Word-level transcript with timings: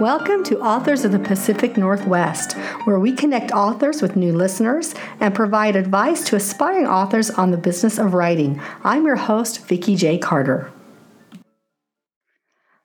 Welcome 0.00 0.42
to 0.44 0.58
Authors 0.60 1.04
of 1.04 1.12
the 1.12 1.20
Pacific 1.20 1.76
Northwest, 1.76 2.54
where 2.82 2.98
we 2.98 3.12
connect 3.12 3.52
authors 3.52 4.02
with 4.02 4.16
new 4.16 4.32
listeners 4.32 4.92
and 5.20 5.32
provide 5.32 5.76
advice 5.76 6.24
to 6.24 6.36
aspiring 6.36 6.88
authors 6.88 7.30
on 7.30 7.52
the 7.52 7.56
business 7.56 7.96
of 7.96 8.12
writing. 8.12 8.60
I'm 8.82 9.06
your 9.06 9.14
host, 9.14 9.64
Vicki 9.68 9.94
J. 9.94 10.18
Carter. 10.18 10.72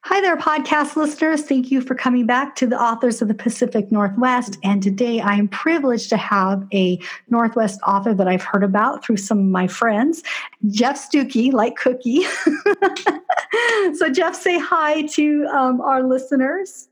Hi 0.04 0.22
there, 0.22 0.38
podcast 0.38 0.96
listeners. 0.96 1.42
Thank 1.42 1.72
you 1.72 1.82
for 1.82 1.96
coming 1.96 2.28
back 2.28 2.56
to 2.58 2.68
the 2.68 2.80
Authors 2.80 3.24
of 3.24 3.28
the 3.28 3.34
Pacific 3.34 3.92
Northwest. 3.92 4.60
And 4.64 4.82
today 4.84 5.20
I 5.20 5.34
am 5.34 5.48
privileged 5.48 6.10
to 6.10 6.18
have 6.18 6.68
a 6.72 7.00
Northwest 7.30 7.80
author 7.88 8.14
that 8.14 8.28
I've 8.28 8.44
heard 8.44 8.64
about 8.64 9.04
through 9.04 9.18
some 9.18 9.40
of 9.40 9.46
my 9.46 9.68
friends, 9.68 10.22
Jeff 10.70 10.96
Stookey, 10.96 11.54
like 11.54 11.76
Cookie. 11.76 12.24
so, 13.96 14.10
Jeff, 14.12 14.36
say 14.36 14.60
hi 14.60 15.08
to 15.14 15.48
um, 15.48 15.82
our 15.82 16.04
listeners. 16.04 16.89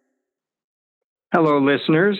Hello, 1.34 1.60
listeners. 1.60 2.18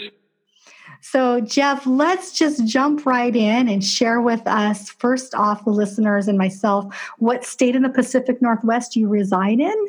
So, 1.02 1.40
Jeff, 1.40 1.86
let's 1.86 2.38
just 2.38 2.66
jump 2.66 3.06
right 3.06 3.34
in 3.36 3.70
and 3.70 3.84
share 3.84 4.20
with 4.20 4.46
us, 4.46 4.90
first 4.90 5.34
off, 5.34 5.64
the 5.64 5.70
listeners 5.70 6.28
and 6.28 6.38
myself, 6.38 6.94
what 7.18 7.46
state 7.46 7.76
in 7.76 7.84
the 7.84 7.90
Pacific 7.90 8.42
Northwest 8.42 8.96
you 8.96 9.08
reside 9.08 9.60
in? 9.60 9.88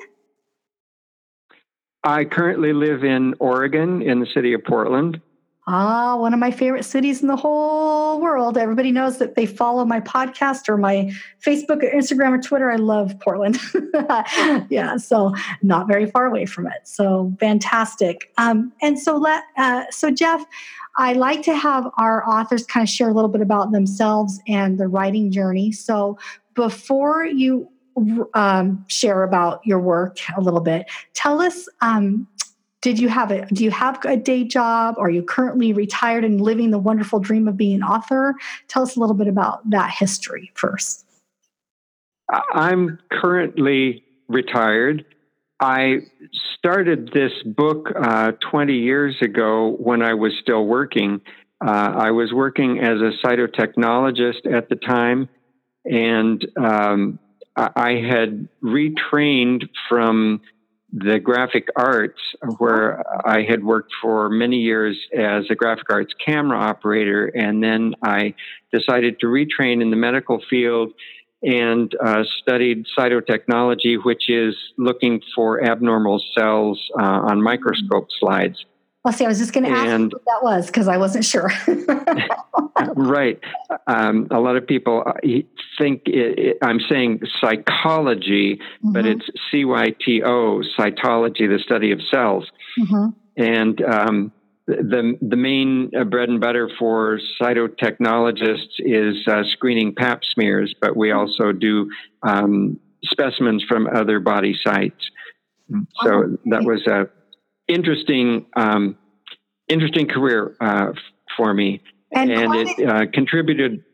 I 2.04 2.24
currently 2.24 2.72
live 2.72 3.02
in 3.02 3.34
Oregon 3.40 4.02
in 4.02 4.20
the 4.20 4.26
city 4.26 4.52
of 4.52 4.62
Portland. 4.64 5.20
Ah, 5.70 6.16
one 6.16 6.32
of 6.32 6.40
my 6.40 6.50
favorite 6.50 6.86
cities 6.86 7.20
in 7.20 7.28
the 7.28 7.36
whole 7.36 8.22
world. 8.22 8.56
Everybody 8.56 8.90
knows 8.90 9.18
that 9.18 9.34
they 9.34 9.44
follow 9.44 9.84
my 9.84 10.00
podcast 10.00 10.66
or 10.66 10.78
my 10.78 11.12
Facebook 11.44 11.82
or 11.82 11.90
Instagram 11.90 12.38
or 12.38 12.40
Twitter. 12.40 12.70
I 12.70 12.76
love 12.76 13.20
Portland. 13.20 13.58
yeah, 14.70 14.96
so 14.96 15.34
not 15.62 15.86
very 15.86 16.06
far 16.06 16.24
away 16.24 16.46
from 16.46 16.66
it. 16.68 16.88
So 16.88 17.34
fantastic. 17.38 18.32
Um, 18.38 18.72
and 18.80 18.98
so 18.98 19.18
let 19.18 19.44
uh, 19.58 19.84
so 19.90 20.10
Jeff, 20.10 20.42
I 20.96 21.12
like 21.12 21.42
to 21.42 21.54
have 21.54 21.86
our 21.98 22.26
authors 22.26 22.64
kind 22.64 22.82
of 22.82 22.88
share 22.88 23.10
a 23.10 23.12
little 23.12 23.28
bit 23.28 23.42
about 23.42 23.70
themselves 23.70 24.40
and 24.48 24.78
the 24.78 24.88
writing 24.88 25.30
journey. 25.30 25.72
So 25.72 26.18
before 26.54 27.26
you 27.26 27.68
um, 28.32 28.84
share 28.88 29.22
about 29.22 29.60
your 29.66 29.80
work 29.80 30.18
a 30.36 30.40
little 30.40 30.60
bit. 30.60 30.86
Tell 31.14 31.40
us, 31.42 31.68
um, 31.80 32.28
did 32.80 32.98
you 32.98 33.08
have 33.08 33.30
a 33.30 33.46
do 33.46 33.64
you 33.64 33.70
have 33.70 33.98
a 34.04 34.16
day 34.16 34.44
job? 34.44 34.96
Are 34.98 35.10
you 35.10 35.22
currently 35.22 35.72
retired 35.72 36.24
and 36.24 36.40
living 36.40 36.70
the 36.70 36.78
wonderful 36.78 37.18
dream 37.18 37.48
of 37.48 37.56
being 37.56 37.76
an 37.76 37.82
author? 37.82 38.34
Tell 38.68 38.82
us 38.82 38.96
a 38.96 39.00
little 39.00 39.16
bit 39.16 39.28
about 39.28 39.68
that 39.70 39.90
history 39.98 40.52
first. 40.54 41.04
I'm 42.30 42.98
currently 43.10 44.04
retired. 44.28 45.04
I 45.60 46.02
started 46.58 47.10
this 47.12 47.32
book 47.44 47.88
uh, 48.00 48.32
20 48.50 48.74
years 48.74 49.16
ago 49.22 49.76
when 49.78 50.02
I 50.02 50.14
was 50.14 50.32
still 50.40 50.64
working. 50.64 51.20
Uh, 51.64 51.92
I 51.96 52.10
was 52.12 52.32
working 52.32 52.78
as 52.78 53.00
a 53.00 53.10
cytotechnologist 53.26 54.52
at 54.52 54.68
the 54.68 54.76
time, 54.76 55.28
and 55.84 56.46
um, 56.56 57.18
I 57.56 57.94
had 58.08 58.48
retrained 58.62 59.68
from 59.88 60.42
the 60.92 61.18
graphic 61.18 61.68
arts, 61.76 62.20
where 62.56 63.02
I 63.26 63.42
had 63.42 63.62
worked 63.62 63.92
for 64.00 64.30
many 64.30 64.56
years 64.56 64.96
as 65.16 65.44
a 65.50 65.54
graphic 65.54 65.90
arts 65.90 66.14
camera 66.24 66.58
operator, 66.58 67.26
and 67.26 67.62
then 67.62 67.94
I 68.02 68.34
decided 68.72 69.20
to 69.20 69.26
retrain 69.26 69.82
in 69.82 69.90
the 69.90 69.96
medical 69.96 70.42
field 70.48 70.92
and 71.42 71.94
uh, 72.04 72.24
studied 72.40 72.86
cytotechnology, 72.98 74.02
which 74.02 74.28
is 74.28 74.56
looking 74.76 75.20
for 75.34 75.62
abnormal 75.62 76.22
cells 76.36 76.80
uh, 76.98 77.04
on 77.04 77.42
microscope 77.42 78.08
slides. 78.18 78.64
Well, 79.04 79.14
see, 79.14 79.24
I 79.24 79.28
was 79.28 79.38
just 79.38 79.52
going 79.52 79.64
to 79.64 79.70
ask 79.70 79.86
and, 79.86 80.12
what 80.12 80.24
that 80.24 80.42
was 80.42 80.66
because 80.66 80.88
I 80.88 80.96
wasn't 80.96 81.24
sure. 81.24 81.50
right. 82.96 83.38
Um, 83.86 84.26
a 84.30 84.40
lot 84.40 84.56
of 84.56 84.66
people 84.66 85.04
uh, 85.06 85.12
think 85.78 86.02
it, 86.06 86.38
it, 86.38 86.58
I'm 86.62 86.80
saying 86.80 87.20
psychology, 87.40 88.56
mm-hmm. 88.56 88.92
but 88.92 89.06
it's 89.06 89.24
C 89.50 89.64
Y 89.64 89.94
T 90.04 90.22
O, 90.24 90.62
cytology, 90.78 91.48
the 91.48 91.60
study 91.64 91.92
of 91.92 92.00
cells. 92.02 92.50
Mm-hmm. 92.78 93.08
And 93.36 93.82
um, 93.82 94.32
the 94.66 95.16
the 95.22 95.36
main 95.36 95.92
uh, 95.98 96.04
bread 96.04 96.28
and 96.28 96.40
butter 96.40 96.68
for 96.78 97.20
cytotechnologists 97.40 98.80
is 98.80 99.26
uh, 99.28 99.44
screening 99.44 99.94
Pap 99.94 100.22
smears, 100.24 100.74
but 100.80 100.96
we 100.96 101.08
mm-hmm. 101.08 101.20
also 101.20 101.52
do 101.52 101.88
um, 102.24 102.80
specimens 103.04 103.62
from 103.62 103.86
other 103.86 104.18
body 104.18 104.58
sites. 104.62 105.10
So 106.02 106.10
oh, 106.10 106.38
that 106.46 106.64
was 106.64 106.86
a 106.86 107.08
interesting, 107.68 108.46
um, 108.56 108.96
interesting 109.68 110.08
career 110.08 110.56
uh, 110.60 110.92
for 111.36 111.54
me, 111.54 111.82
and, 112.12 112.30
and 112.30 112.54
it 112.54 112.88
uh, 112.88 113.06
contributed 113.12 113.84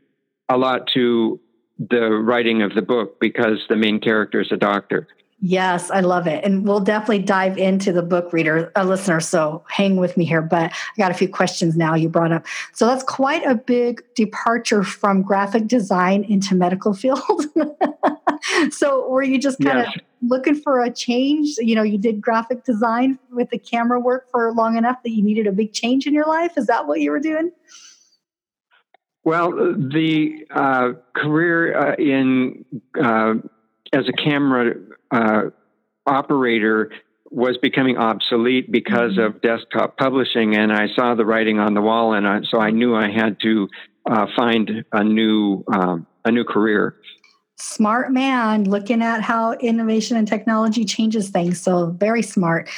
a 0.48 0.56
lot 0.56 0.88
to 0.94 1.40
the 1.78 2.10
writing 2.10 2.62
of 2.62 2.74
the 2.74 2.82
book 2.82 3.18
because 3.20 3.64
the 3.68 3.76
main 3.76 4.00
character 4.00 4.40
is 4.40 4.48
a 4.52 4.56
doctor. 4.56 5.08
Yes, 5.46 5.90
I 5.90 6.00
love 6.00 6.26
it. 6.26 6.42
And 6.42 6.66
we'll 6.66 6.80
definitely 6.80 7.18
dive 7.18 7.58
into 7.58 7.92
the 7.92 8.02
book 8.02 8.32
reader, 8.32 8.72
a 8.76 8.84
listener. 8.86 9.20
So 9.20 9.62
hang 9.68 9.96
with 9.96 10.16
me 10.16 10.24
here. 10.24 10.40
But 10.40 10.72
I 10.72 10.96
got 10.96 11.10
a 11.10 11.14
few 11.14 11.28
questions 11.28 11.76
now 11.76 11.94
you 11.94 12.08
brought 12.08 12.32
up. 12.32 12.46
So 12.72 12.86
that's 12.86 13.02
quite 13.02 13.44
a 13.44 13.54
big 13.54 14.02
departure 14.14 14.82
from 14.82 15.20
graphic 15.20 15.66
design 15.66 16.24
into 16.24 16.54
medical 16.54 16.94
field. 16.94 17.20
so 18.70 19.06
were 19.08 19.22
you 19.22 19.38
just 19.38 19.60
kind 19.60 19.80
yes. 19.80 19.94
of 19.94 20.02
looking 20.28 20.54
for 20.54 20.82
a 20.82 20.90
change? 20.90 21.56
You 21.58 21.74
know, 21.74 21.82
you 21.82 21.98
did 21.98 22.20
graphic 22.20 22.64
design 22.64 23.18
with 23.30 23.50
the 23.50 23.58
camera 23.58 24.00
work 24.00 24.30
for 24.30 24.52
long 24.52 24.76
enough 24.76 25.02
that 25.02 25.10
you 25.10 25.22
needed 25.22 25.46
a 25.46 25.52
big 25.52 25.72
change 25.72 26.06
in 26.06 26.14
your 26.14 26.26
life. 26.26 26.52
Is 26.56 26.66
that 26.66 26.86
what 26.86 27.00
you 27.00 27.10
were 27.10 27.20
doing? 27.20 27.50
Well, 29.24 29.52
the 29.52 30.46
uh, 30.50 30.92
career 31.16 31.76
uh, 31.76 31.94
in 31.96 32.64
uh, 33.00 33.34
as 33.92 34.06
a 34.08 34.12
camera 34.12 34.74
uh, 35.10 35.42
operator 36.06 36.90
was 37.30 37.56
becoming 37.56 37.96
obsolete 37.96 38.70
because 38.70 39.12
mm-hmm. 39.12 39.36
of 39.36 39.40
desktop 39.40 39.96
publishing, 39.96 40.56
and 40.56 40.72
I 40.72 40.88
saw 40.94 41.14
the 41.14 41.24
writing 41.24 41.58
on 41.58 41.74
the 41.74 41.80
wall, 41.80 42.12
and 42.12 42.28
I, 42.28 42.40
so 42.48 42.60
I 42.60 42.70
knew 42.70 42.94
I 42.94 43.10
had 43.10 43.40
to 43.42 43.68
uh, 44.06 44.26
find 44.36 44.84
a 44.92 45.02
new 45.02 45.64
um, 45.72 46.06
a 46.24 46.30
new 46.30 46.44
career. 46.44 46.96
Smart 47.56 48.12
man, 48.12 48.64
looking 48.64 49.02
at 49.02 49.22
how 49.22 49.52
innovation 49.54 50.16
and 50.16 50.26
technology 50.26 50.84
changes 50.84 51.30
things. 51.30 51.60
So 51.60 51.90
very 51.98 52.22
smart. 52.22 52.68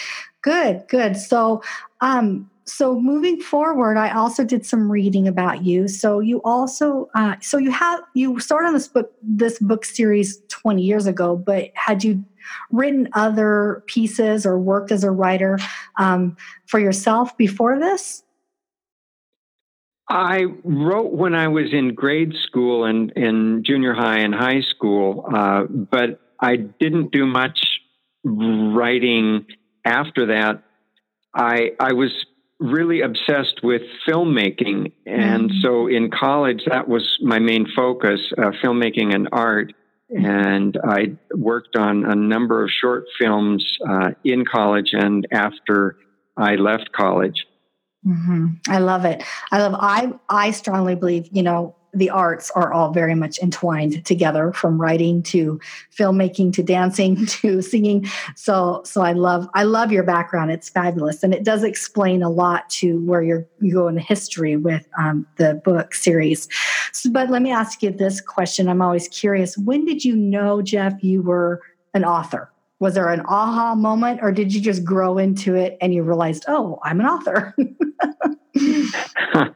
Good, 0.42 0.84
good. 0.88 1.16
So, 1.16 1.62
um, 2.00 2.50
so 2.66 3.00
moving 3.00 3.41
forward 3.41 3.97
i 3.97 4.10
also 4.10 4.44
did 4.44 4.66
some 4.66 4.91
reading 4.91 5.28
about 5.28 5.64
you 5.64 5.87
so 5.87 6.19
you 6.19 6.42
also 6.42 7.09
uh, 7.14 7.37
so 7.41 7.59
you 7.59 7.70
have 7.70 8.00
you 8.14 8.38
started 8.41 8.66
on 8.66 8.75
this 8.75 8.88
book 8.88 9.12
this 9.22 9.59
book 9.60 9.84
series 9.84 10.42
20 10.48 10.82
years 10.82 11.06
ago 11.06 11.37
but 11.37 11.70
had 11.75 12.03
you 12.03 12.25
written 12.72 13.08
other 13.12 13.84
pieces 13.87 14.44
or 14.44 14.58
worked 14.58 14.91
as 14.91 15.04
a 15.04 15.10
writer 15.10 15.58
um, 15.98 16.37
for 16.66 16.81
yourself 16.81 17.37
before 17.37 17.78
this 17.78 18.25
I 20.09 20.44
wrote 20.62 21.12
when 21.12 21.34
I 21.34 21.49
was 21.49 21.72
in 21.72 21.94
grade 21.94 22.34
school 22.44 22.84
and 22.84 23.11
in 23.12 23.65
junior 23.65 23.93
high 23.93 24.21
and 24.21 24.34
high 24.34 24.61
school, 24.61 25.28
uh, 25.34 25.65
but 25.65 26.21
I 26.41 26.56
didn't 26.56 27.11
do 27.11 27.27
much 27.27 27.81
writing 28.25 29.47
after 29.84 30.27
that. 30.27 30.62
I 31.34 31.72
I 31.81 31.93
was 31.93 32.12
really 32.59 33.03
obsessed 33.03 33.61
with 33.62 33.83
filmmaking. 34.09 34.93
And 35.05 35.50
mm-hmm. 35.50 35.61
so 35.61 35.89
in 35.89 36.11
college, 36.11 36.62
that 36.67 36.88
was 36.88 37.19
my 37.21 37.38
main 37.38 37.67
focus 37.75 38.21
uh, 38.38 38.53
filmmaking 38.62 39.15
and 39.15 39.28
art. 39.33 39.75
And 40.09 40.79
I 40.85 41.17
worked 41.35 41.76
on 41.76 42.05
a 42.05 42.14
number 42.14 42.62
of 42.62 42.70
short 42.70 43.06
films 43.19 43.64
uh, 43.88 44.11
in 44.25 44.44
college 44.44 44.91
and 44.93 45.26
after 45.32 45.97
I 46.37 46.55
left 46.55 46.93
college. 46.93 47.44
Mm-hmm. 48.06 48.47
I 48.69 48.79
love 48.79 49.05
it. 49.05 49.23
I 49.50 49.58
love. 49.58 49.75
I 49.79 50.12
I 50.29 50.50
strongly 50.53 50.94
believe. 50.94 51.29
You 51.32 51.43
know, 51.43 51.75
the 51.97 52.11
arts 52.11 52.50
are 52.50 52.73
all 52.73 52.93
very 52.93 53.14
much 53.14 53.38
entwined 53.38 54.05
together 54.05 54.53
from 54.53 54.81
writing 54.81 55.23
to 55.23 55.58
filmmaking 55.97 56.53
to 56.53 56.62
dancing 56.62 57.25
to 57.26 57.62
singing 57.62 58.06
so 58.35 58.82
so 58.85 59.00
i 59.00 59.12
love 59.12 59.49
i 59.55 59.62
love 59.62 59.91
your 59.91 60.03
background 60.03 60.50
it's 60.50 60.69
fabulous 60.69 61.23
and 61.23 61.32
it 61.32 61.43
does 61.43 61.62
explain 61.62 62.23
a 62.23 62.29
lot 62.29 62.69
to 62.69 63.00
where 63.06 63.23
you're 63.23 63.47
you 63.61 63.73
go 63.73 63.88
in 63.88 63.94
the 63.94 64.00
history 64.00 64.56
with 64.56 64.87
um, 64.99 65.26
the 65.37 65.55
book 65.64 65.94
series 65.94 66.49
so, 66.93 67.11
but 67.11 67.31
let 67.31 67.41
me 67.41 67.50
ask 67.50 67.82
you 67.82 67.91
this 67.91 68.20
question 68.20 68.69
i'm 68.69 68.82
always 68.82 69.09
curious 69.09 69.56
when 69.56 69.85
did 69.85 70.05
you 70.05 70.14
know 70.14 70.61
jeff 70.61 71.02
you 71.02 71.23
were 71.23 71.62
an 71.94 72.05
author 72.05 72.50
was 72.78 72.94
there 72.94 73.08
an 73.08 73.23
aha 73.26 73.75
moment 73.75 74.20
or 74.23 74.32
did 74.32 74.52
you 74.52 74.61
just 74.61 74.84
grow 74.84 75.19
into 75.19 75.55
it 75.55 75.76
and 75.81 75.94
you 75.94 76.02
realized 76.02 76.44
oh 76.49 76.78
i'm 76.84 77.00
an 77.00 77.06
author 77.06 77.55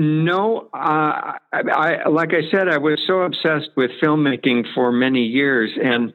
No, 0.00 0.68
uh, 0.72 0.76
I, 0.76 1.38
I, 1.52 2.08
like 2.08 2.32
I 2.32 2.48
said, 2.52 2.68
I 2.68 2.78
was 2.78 3.02
so 3.04 3.22
obsessed 3.22 3.70
with 3.76 3.90
filmmaking 4.00 4.72
for 4.72 4.92
many 4.92 5.24
years, 5.24 5.72
and 5.82 6.12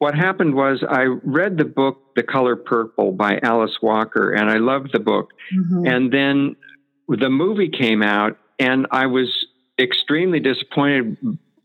what 0.00 0.16
happened 0.16 0.56
was 0.56 0.82
I 0.88 1.02
read 1.02 1.56
the 1.56 1.64
book 1.64 2.16
The 2.16 2.24
Color 2.24 2.56
Purple 2.56 3.12
by 3.12 3.38
Alice 3.42 3.76
Walker, 3.80 4.32
and 4.32 4.50
I 4.50 4.56
loved 4.56 4.92
the 4.92 4.98
book. 4.98 5.30
Mm-hmm. 5.54 5.86
And 5.86 6.12
then 6.12 6.56
the 7.06 7.28
movie 7.28 7.68
came 7.68 8.02
out, 8.02 8.36
and 8.58 8.88
I 8.90 9.06
was 9.06 9.28
extremely 9.78 10.40
disappointed 10.40 11.16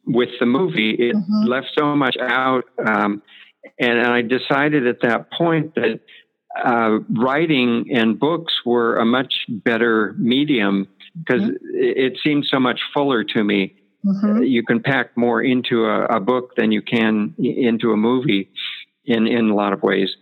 with 0.05 0.29
the 0.39 0.45
movie. 0.45 0.91
It 0.91 1.15
mm-hmm. 1.15 1.47
left 1.47 1.71
so 1.75 1.95
much 1.95 2.17
out. 2.21 2.65
Um, 2.85 3.23
and 3.79 3.99
I 3.99 4.21
decided 4.21 4.87
at 4.87 5.01
that 5.01 5.31
point 5.31 5.75
that 5.75 5.99
uh, 6.63 6.99
writing 7.09 7.87
and 7.93 8.19
books 8.19 8.53
were 8.65 8.95
a 8.95 9.05
much 9.05 9.33
better 9.49 10.15
medium 10.17 10.87
because 11.17 11.41
mm-hmm. 11.41 11.75
it, 11.75 12.13
it 12.13 12.19
seemed 12.23 12.45
so 12.49 12.59
much 12.59 12.79
fuller 12.93 13.23
to 13.23 13.43
me. 13.43 13.75
Mm-hmm. 14.05 14.43
You 14.43 14.63
can 14.63 14.81
pack 14.81 15.17
more 15.17 15.41
into 15.41 15.85
a, 15.85 16.05
a, 16.05 16.19
book 16.19 16.55
than 16.55 16.71
you 16.71 16.81
can 16.81 17.33
into 17.39 17.91
a 17.91 17.97
movie 17.97 18.49
in, 19.03 19.25
in 19.27 19.49
a 19.49 19.55
lot 19.55 19.73
of 19.73 19.81
ways. 19.81 20.15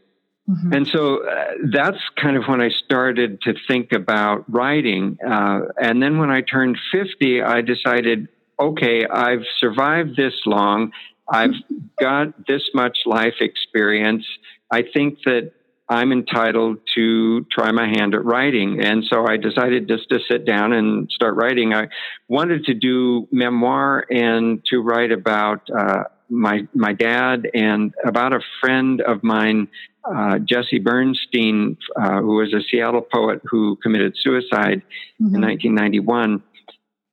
Mm-hmm. 0.49 0.73
And 0.73 0.87
so 0.87 1.25
uh, 1.25 1.45
that's 1.71 1.99
kind 2.21 2.37
of 2.37 2.45
when 2.45 2.61
I 2.61 2.69
started 2.69 3.41
to 3.41 3.53
think 3.67 3.91
about 3.91 4.51
writing. 4.51 5.17
Uh, 5.25 5.61
and 5.81 6.01
then 6.01 6.17
when 6.17 6.29
I 6.29 6.41
turned 6.41 6.77
50, 6.91 7.41
I 7.41 7.61
decided, 7.61 8.27
okay, 8.59 9.05
I've 9.05 9.43
survived 9.59 10.15
this 10.17 10.33
long. 10.45 10.91
I've 11.33 11.55
got 11.99 12.47
this 12.47 12.69
much 12.75 12.99
life 13.05 13.35
experience. 13.41 14.25
I 14.71 14.83
think 14.83 15.19
that 15.25 15.51
I'm 15.89 16.11
entitled 16.11 16.77
to 16.95 17.45
try 17.51 17.71
my 17.71 17.87
hand 17.87 18.13
at 18.13 18.23
writing. 18.23 18.81
And 18.81 19.03
so 19.03 19.27
I 19.27 19.37
decided 19.37 19.87
just 19.87 20.09
to 20.09 20.19
sit 20.29 20.45
down 20.45 20.73
and 20.73 21.09
start 21.11 21.35
writing. 21.35 21.73
I 21.73 21.87
wanted 22.29 22.65
to 22.65 22.73
do 22.73 23.27
memoir 23.31 24.05
and 24.09 24.63
to 24.69 24.79
write 24.79 25.11
about 25.11 25.67
uh, 25.75 26.03
my 26.29 26.67
my 26.73 26.93
dad 26.93 27.49
and 27.53 27.93
about 28.05 28.33
a 28.33 28.39
friend 28.61 29.01
of 29.01 29.23
mine, 29.23 29.67
uh, 30.03 30.39
Jesse 30.39 30.79
Bernstein, 30.79 31.77
uh, 31.95 32.21
who 32.21 32.37
was 32.37 32.53
a 32.53 32.61
Seattle 32.61 33.01
poet 33.01 33.41
who 33.43 33.75
committed 33.83 34.15
suicide 34.17 34.83
mm-hmm. 35.21 35.35
in 35.35 35.41
1991. 35.41 36.43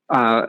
Uh, 0.09 0.47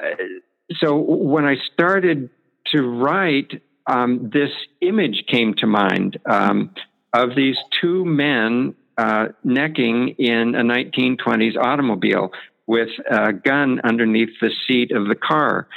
so 0.77 0.95
when 0.95 1.45
I 1.45 1.55
started 1.73 2.29
to 2.67 2.81
write, 2.81 3.61
um, 3.87 4.29
this 4.33 4.51
image 4.81 5.25
came 5.27 5.53
to 5.55 5.67
mind. 5.67 6.19
Um, 6.29 6.73
of 7.13 7.35
these 7.35 7.57
two 7.81 8.05
men 8.05 8.75
uh, 8.97 9.27
necking 9.43 10.15
in 10.17 10.55
a 10.55 10.63
1920s 10.63 11.57
automobile 11.57 12.31
with 12.67 12.89
a 13.09 13.33
gun 13.33 13.81
underneath 13.83 14.29
the 14.39 14.51
seat 14.67 14.91
of 14.91 15.07
the 15.07 15.15
car. 15.15 15.67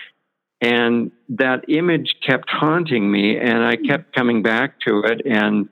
And 0.60 1.10
that 1.30 1.64
image 1.68 2.14
kept 2.26 2.48
haunting 2.48 3.10
me, 3.10 3.38
and 3.38 3.64
I 3.64 3.76
kept 3.76 4.14
coming 4.14 4.42
back 4.42 4.80
to 4.86 5.00
it. 5.00 5.22
And 5.24 5.68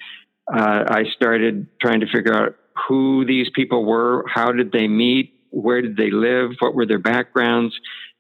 uh, 0.53 0.85
I 0.89 1.05
started 1.15 1.67
trying 1.81 2.01
to 2.01 2.07
figure 2.07 2.35
out 2.35 2.57
who 2.89 3.25
these 3.25 3.49
people 3.55 3.85
were, 3.85 4.25
how 4.29 4.53
did 4.53 4.73
they 4.73 4.89
meet, 4.89 5.35
where 5.51 5.81
did 5.81 5.97
they 5.97 6.11
live, 6.11 6.51
what 6.59 6.75
were 6.75 6.87
their 6.87 6.99
backgrounds. 6.99 7.75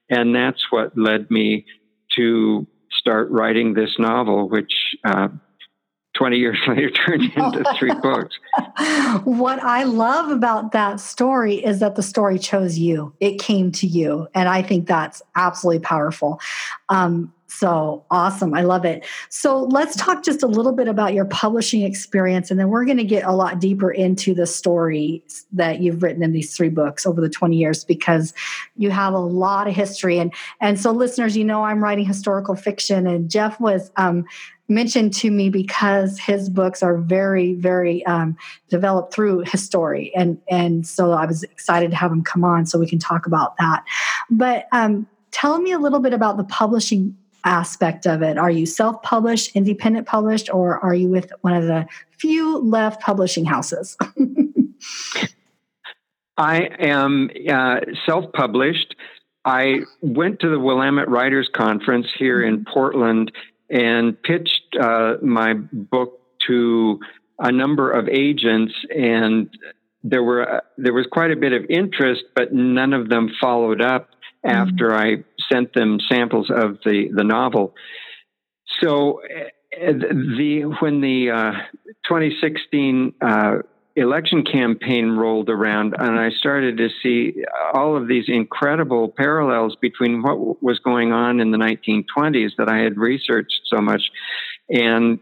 And 0.08 0.34
that's 0.34 0.70
what 0.70 0.96
led 0.96 1.30
me 1.30 1.66
to 2.16 2.66
start 2.92 3.30
writing 3.30 3.74
this 3.74 3.98
novel, 3.98 4.48
which 4.48 4.96
uh, 5.04 5.28
20 6.14 6.36
years 6.36 6.58
later 6.68 6.90
turned 6.90 7.24
into 7.34 7.64
three 7.78 7.94
books. 8.02 8.36
What 9.24 9.62
I 9.62 9.84
love 9.84 10.30
about 10.30 10.72
that 10.72 11.00
story 11.00 11.56
is 11.56 11.80
that 11.80 11.96
the 11.96 12.02
story 12.02 12.38
chose 12.38 12.78
you, 12.78 13.14
it 13.20 13.38
came 13.38 13.72
to 13.72 13.86
you. 13.86 14.28
And 14.34 14.48
I 14.48 14.62
think 14.62 14.86
that's 14.86 15.22
absolutely 15.34 15.80
powerful. 15.80 16.40
Um, 16.88 17.32
so 17.58 18.04
awesome. 18.10 18.54
I 18.54 18.62
love 18.62 18.84
it. 18.84 19.04
So 19.28 19.64
let's 19.64 19.96
talk 19.96 20.22
just 20.24 20.42
a 20.42 20.46
little 20.46 20.72
bit 20.72 20.88
about 20.88 21.14
your 21.14 21.24
publishing 21.26 21.82
experience, 21.82 22.50
and 22.50 22.58
then 22.58 22.68
we're 22.68 22.84
going 22.84 22.96
to 22.98 23.04
get 23.04 23.24
a 23.24 23.32
lot 23.32 23.60
deeper 23.60 23.90
into 23.90 24.34
the 24.34 24.46
stories 24.46 25.46
that 25.52 25.80
you've 25.80 26.02
written 26.02 26.22
in 26.22 26.32
these 26.32 26.56
three 26.56 26.68
books 26.68 27.06
over 27.06 27.20
the 27.20 27.28
20 27.28 27.56
years 27.56 27.84
because 27.84 28.34
you 28.76 28.90
have 28.90 29.14
a 29.14 29.18
lot 29.18 29.68
of 29.68 29.74
history. 29.74 30.18
And, 30.18 30.32
and 30.60 30.78
so, 30.78 30.90
listeners, 30.90 31.36
you 31.36 31.44
know, 31.44 31.62
I'm 31.64 31.82
writing 31.82 32.04
historical 32.04 32.54
fiction, 32.54 33.06
and 33.06 33.30
Jeff 33.30 33.60
was 33.60 33.90
um, 33.96 34.24
mentioned 34.68 35.12
to 35.14 35.30
me 35.30 35.50
because 35.50 36.18
his 36.18 36.48
books 36.48 36.82
are 36.82 36.96
very, 36.96 37.54
very 37.54 38.04
um, 38.06 38.36
developed 38.68 39.12
through 39.12 39.40
history. 39.40 40.12
And, 40.16 40.38
and 40.48 40.86
so 40.86 41.12
I 41.12 41.26
was 41.26 41.42
excited 41.42 41.90
to 41.90 41.96
have 41.96 42.10
him 42.10 42.22
come 42.22 42.44
on 42.44 42.66
so 42.66 42.78
we 42.78 42.88
can 42.88 42.98
talk 42.98 43.26
about 43.26 43.56
that. 43.58 43.84
But 44.30 44.66
um, 44.72 45.06
tell 45.30 45.60
me 45.60 45.72
a 45.72 45.78
little 45.78 46.00
bit 46.00 46.12
about 46.12 46.36
the 46.36 46.44
publishing 46.44 47.16
aspect 47.44 48.06
of 48.06 48.22
it. 48.22 48.38
Are 48.38 48.50
you 48.50 48.66
self 48.66 49.02
published, 49.02 49.54
independent 49.56 50.06
published, 50.06 50.48
or 50.52 50.78
are 50.78 50.94
you 50.94 51.08
with 51.08 51.32
one 51.40 51.54
of 51.54 51.64
the 51.64 51.86
few 52.18 52.58
left 52.58 53.02
publishing 53.02 53.44
houses? 53.44 53.96
I 56.36 56.70
am 56.78 57.30
uh, 57.48 57.80
self 58.06 58.32
published. 58.32 58.94
I 59.44 59.80
went 60.00 60.40
to 60.40 60.48
the 60.48 60.58
Willamette 60.58 61.08
Writers 61.08 61.50
Conference 61.52 62.06
here 62.16 62.42
in 62.42 62.58
mm-hmm. 62.58 62.72
Portland 62.72 63.32
and 63.70 64.20
pitched 64.22 64.76
uh, 64.80 65.14
my 65.22 65.54
book 65.54 66.20
to 66.46 67.00
a 67.38 67.50
number 67.50 67.90
of 67.90 68.08
agents, 68.08 68.72
and 68.94 69.48
there 70.04 70.22
were 70.22 70.56
uh, 70.56 70.60
there 70.76 70.92
was 70.92 71.06
quite 71.10 71.30
a 71.30 71.36
bit 71.36 71.52
of 71.52 71.64
interest, 71.68 72.24
but 72.34 72.52
none 72.52 72.92
of 72.92 73.08
them 73.08 73.30
followed 73.40 73.80
up 73.80 74.10
after 74.44 74.90
mm-hmm. 74.90 75.20
I 75.20 75.24
sent 75.52 75.72
them 75.74 75.98
samples 76.00 76.50
of 76.50 76.78
the 76.84 77.08
the 77.14 77.24
novel. 77.24 77.74
So 78.80 79.20
uh, 79.22 79.92
the 79.92 80.74
when 80.80 81.00
the 81.00 81.30
uh, 81.30 81.52
2016 82.06 83.14
uh, 83.20 83.54
election 83.96 84.44
campaign 84.44 85.10
rolled 85.10 85.50
around, 85.50 85.94
and 85.98 86.18
I 86.18 86.30
started 86.30 86.78
to 86.78 86.88
see 87.02 87.44
all 87.74 87.96
of 87.96 88.08
these 88.08 88.24
incredible 88.28 89.08
parallels 89.08 89.76
between 89.80 90.22
what 90.22 90.62
was 90.62 90.78
going 90.78 91.12
on 91.12 91.40
in 91.40 91.50
the 91.50 91.58
1920s 91.58 92.52
that 92.58 92.68
I 92.68 92.78
had 92.78 92.96
researched 92.96 93.60
so 93.66 93.80
much, 93.80 94.10
and 94.68 95.18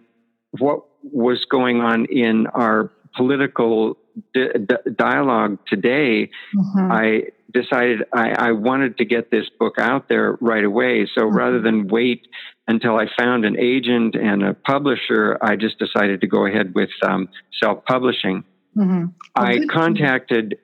what 0.58 0.84
was 1.02 1.44
going 1.44 1.80
on 1.80 2.06
in 2.06 2.46
our 2.48 2.90
political 3.16 3.96
di- 4.34 4.66
dialogue 4.94 5.58
today. 5.66 6.30
Mm-hmm. 6.56 6.92
I 6.92 7.22
decided 7.52 8.02
I, 8.12 8.30
I, 8.30 8.52
wanted 8.52 8.98
to 8.98 9.04
get 9.04 9.30
this 9.30 9.46
book 9.58 9.74
out 9.78 10.08
there 10.08 10.38
right 10.40 10.64
away. 10.64 11.08
So 11.14 11.22
mm-hmm. 11.22 11.36
rather 11.36 11.60
than 11.60 11.88
wait 11.88 12.26
until 12.68 12.96
I 12.96 13.06
found 13.18 13.44
an 13.44 13.58
agent 13.58 14.14
and 14.14 14.44
a 14.44 14.54
publisher, 14.54 15.36
I 15.42 15.56
just 15.56 15.78
decided 15.78 16.20
to 16.20 16.26
go 16.28 16.46
ahead 16.46 16.74
with 16.74 16.90
um, 17.02 17.28
self 17.60 17.84
publishing. 17.84 18.44
Mm-hmm. 18.76 19.06
I 19.34 19.66
contacted, 19.66 20.58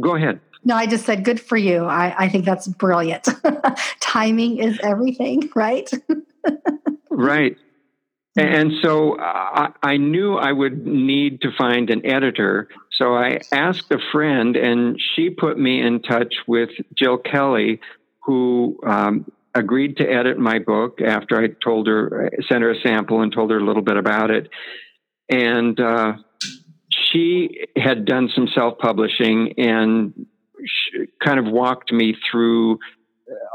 go 0.00 0.16
ahead. 0.16 0.40
No, 0.64 0.76
I 0.76 0.86
just 0.86 1.04
said 1.04 1.24
good 1.24 1.40
for 1.40 1.56
you. 1.56 1.84
I, 1.84 2.14
I 2.16 2.28
think 2.28 2.44
that's 2.44 2.68
brilliant. 2.68 3.28
Timing 4.00 4.58
is 4.58 4.78
everything, 4.82 5.50
right? 5.56 5.90
right. 7.10 7.56
And 8.34 8.72
so 8.82 9.18
I, 9.20 9.72
I, 9.82 9.96
knew 9.98 10.36
I 10.36 10.52
would 10.52 10.86
need 10.86 11.42
to 11.42 11.50
find 11.56 11.90
an 11.90 12.06
editor. 12.06 12.68
So 12.90 13.14
I 13.14 13.40
asked 13.52 13.90
a 13.90 13.98
friend, 14.10 14.56
and 14.56 14.98
she 14.98 15.28
put 15.28 15.58
me 15.58 15.82
in 15.82 16.00
touch 16.00 16.34
with 16.46 16.70
Jill 16.96 17.18
Kelly, 17.18 17.80
who 18.24 18.78
um, 18.86 19.30
agreed 19.54 19.98
to 19.98 20.10
edit 20.10 20.38
my 20.38 20.58
book 20.60 21.00
after 21.02 21.38
I 21.38 21.48
told 21.62 21.86
her, 21.88 22.30
sent 22.48 22.62
her 22.62 22.70
a 22.70 22.80
sample 22.80 23.20
and 23.20 23.30
told 23.32 23.50
her 23.50 23.58
a 23.58 23.64
little 23.64 23.82
bit 23.82 23.98
about 23.98 24.30
it. 24.30 24.48
And 25.28 25.78
uh, 25.78 26.14
she 26.88 27.66
had 27.76 28.06
done 28.06 28.30
some 28.34 28.48
self 28.48 28.78
publishing 28.78 29.54
and 29.58 30.26
kind 31.22 31.38
of 31.38 31.46
walked 31.52 31.92
me 31.92 32.16
through 32.30 32.78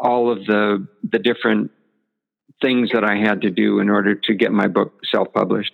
all 0.02 0.32
of 0.32 0.46
the 0.46 0.88
the 1.10 1.20
different 1.20 1.72
things 2.62 2.90
that 2.92 3.04
I 3.04 3.16
had 3.16 3.42
to 3.42 3.50
do 3.50 3.80
in 3.80 3.90
order 3.90 4.16
to 4.16 4.34
get 4.34 4.52
my 4.52 4.68
book 4.68 4.94
self 5.12 5.32
published. 5.34 5.74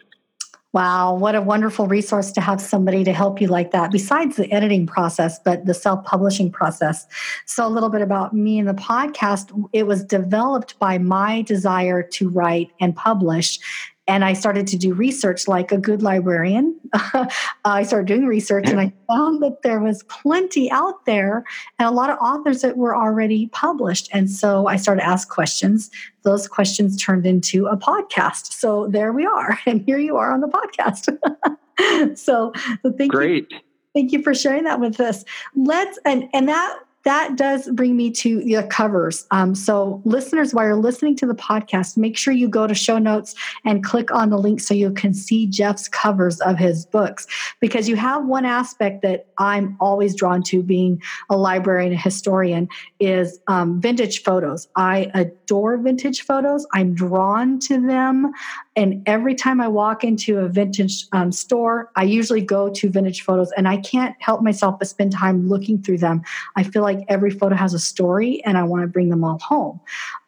Wow, 0.73 1.13
what 1.13 1.35
a 1.35 1.41
wonderful 1.41 1.85
resource 1.85 2.31
to 2.31 2.41
have 2.41 2.59
somebody 2.59 3.03
to 3.03 3.13
help 3.13 3.39
you 3.39 3.47
like 3.47 3.69
that, 3.71 3.91
besides 3.91 4.37
the 4.37 4.51
editing 4.51 4.87
process, 4.87 5.37
but 5.37 5.67
the 5.67 5.73
self 5.73 6.03
publishing 6.03 6.51
process. 6.51 7.05
So, 7.45 7.67
a 7.67 7.69
little 7.69 7.89
bit 7.89 8.01
about 8.01 8.33
me 8.33 8.57
and 8.57 8.67
the 8.67 8.73
podcast. 8.73 9.51
It 9.71 9.85
was 9.85 10.03
developed 10.03 10.79
by 10.79 10.97
my 10.97 11.43
desire 11.43 12.01
to 12.01 12.29
write 12.29 12.71
and 12.79 12.95
publish 12.95 13.59
and 14.07 14.25
I 14.25 14.33
started 14.33 14.67
to 14.67 14.77
do 14.77 14.93
research 14.93 15.47
like 15.47 15.71
a 15.71 15.77
good 15.77 16.01
librarian. 16.01 16.77
I 17.65 17.83
started 17.83 18.07
doing 18.07 18.27
research 18.27 18.69
and 18.69 18.79
I 18.79 18.93
found 19.07 19.41
that 19.41 19.61
there 19.63 19.79
was 19.79 20.03
plenty 20.03 20.69
out 20.71 21.05
there 21.05 21.43
and 21.79 21.87
a 21.87 21.91
lot 21.91 22.09
of 22.09 22.17
authors 22.19 22.61
that 22.61 22.77
were 22.77 22.95
already 22.95 23.47
published. 23.47 24.09
And 24.13 24.29
so 24.29 24.67
I 24.67 24.75
started 24.75 25.01
to 25.01 25.07
ask 25.07 25.29
questions. 25.29 25.89
Those 26.23 26.47
questions 26.47 27.01
turned 27.01 27.25
into 27.25 27.67
a 27.67 27.75
podcast. 27.75 28.53
So 28.53 28.87
there 28.87 29.11
we 29.11 29.25
are. 29.25 29.59
And 29.73 29.81
here 29.81 29.97
you 29.97 30.17
are 30.17 30.31
on 30.31 30.41
the 30.41 30.47
podcast. 30.47 32.17
so, 32.17 32.51
so 32.83 32.91
thank 32.91 33.11
Great. 33.11 33.47
you. 33.49 33.59
Thank 33.93 34.11
you 34.11 34.21
for 34.21 34.33
sharing 34.33 34.63
that 34.63 34.79
with 34.79 34.99
us. 34.99 35.23
Let's 35.55 35.99
and 36.05 36.27
and 36.33 36.47
that 36.49 36.79
that 37.03 37.35
does 37.35 37.69
bring 37.71 37.97
me 37.97 38.11
to 38.11 38.41
the 38.43 38.63
covers. 38.63 39.25
Um, 39.31 39.55
so, 39.55 40.01
listeners, 40.05 40.53
while 40.53 40.65
you're 40.65 40.75
listening 40.75 41.15
to 41.17 41.25
the 41.25 41.35
podcast, 41.35 41.97
make 41.97 42.17
sure 42.17 42.33
you 42.33 42.47
go 42.47 42.65
to 42.65 42.73
show 42.73 42.97
notes 42.97 43.35
and 43.65 43.83
click 43.83 44.11
on 44.11 44.29
the 44.29 44.37
link 44.37 44.61
so 44.61 44.73
you 44.73 44.91
can 44.91 45.13
see 45.13 45.45
Jeff's 45.47 45.87
covers 45.89 46.39
of 46.41 46.57
his 46.57 46.85
books. 46.85 47.27
Because 47.59 47.89
you 47.89 47.95
have 47.97 48.25
one 48.25 48.45
aspect 48.45 49.01
that 49.01 49.27
I'm 49.37 49.75
always 49.79 50.15
drawn 50.15 50.43
to, 50.43 50.63
being 50.63 51.01
a 51.29 51.37
librarian, 51.37 51.93
a 51.93 51.97
historian, 51.97 52.69
is 52.99 53.39
um, 53.47 53.81
vintage 53.81 54.23
photos. 54.23 54.67
I 54.75 55.11
adore 55.13 55.77
vintage 55.77 56.21
photos. 56.21 56.65
I'm 56.73 56.93
drawn 56.93 57.59
to 57.59 57.85
them. 57.85 58.31
And 58.75 59.03
every 59.05 59.35
time 59.35 59.61
I 59.61 59.67
walk 59.67 60.03
into 60.03 60.39
a 60.39 60.47
vintage 60.47 61.05
um, 61.11 61.31
store, 61.31 61.91
I 61.95 62.03
usually 62.03 62.41
go 62.41 62.69
to 62.69 62.89
vintage 62.89 63.21
photos 63.21 63.51
and 63.51 63.67
I 63.67 63.77
can't 63.77 64.15
help 64.19 64.41
myself 64.41 64.79
but 64.79 64.87
spend 64.87 65.11
time 65.11 65.47
looking 65.47 65.81
through 65.81 65.99
them. 65.99 66.23
I 66.55 66.63
feel 66.63 66.81
like 66.81 67.05
every 67.07 67.29
photo 67.29 67.55
has 67.55 67.73
a 67.73 67.79
story 67.79 68.43
and 68.45 68.57
I 68.57 68.63
want 68.63 68.81
to 68.81 68.87
bring 68.87 69.09
them 69.09 69.23
all 69.23 69.39
home 69.39 69.79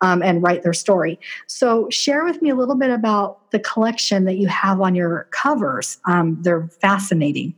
um, 0.01 0.21
and 0.21 0.43
write 0.43 0.63
their 0.63 0.73
story. 0.73 1.19
So, 1.47 1.89
share 1.89 2.23
with 2.23 2.41
me 2.41 2.49
a 2.51 2.55
little 2.55 2.75
bit 2.75 2.91
about 2.91 3.51
the 3.51 3.59
collection 3.59 4.25
that 4.25 4.37
you 4.37 4.47
have 4.47 4.79
on 4.79 4.95
your 4.95 5.27
covers. 5.31 5.97
Um, 6.05 6.37
they're 6.41 6.67
fascinating. 6.81 7.55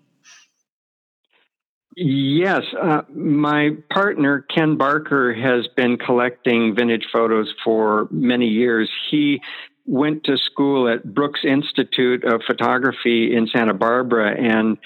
Yes, 1.99 2.61
uh, 2.79 3.01
my 3.11 3.71
partner 3.89 4.45
Ken 4.53 4.77
Barker 4.77 5.33
has 5.33 5.67
been 5.75 5.97
collecting 5.97 6.75
vintage 6.75 7.07
photos 7.11 7.51
for 7.63 8.07
many 8.11 8.45
years. 8.45 8.87
He 9.09 9.41
went 9.87 10.25
to 10.25 10.37
school 10.37 10.89
at 10.89 11.03
Brooks 11.15 11.39
Institute 11.43 12.23
of 12.25 12.41
Photography 12.45 13.33
in 13.33 13.47
Santa 13.47 13.73
Barbara. 13.73 14.35
And 14.37 14.77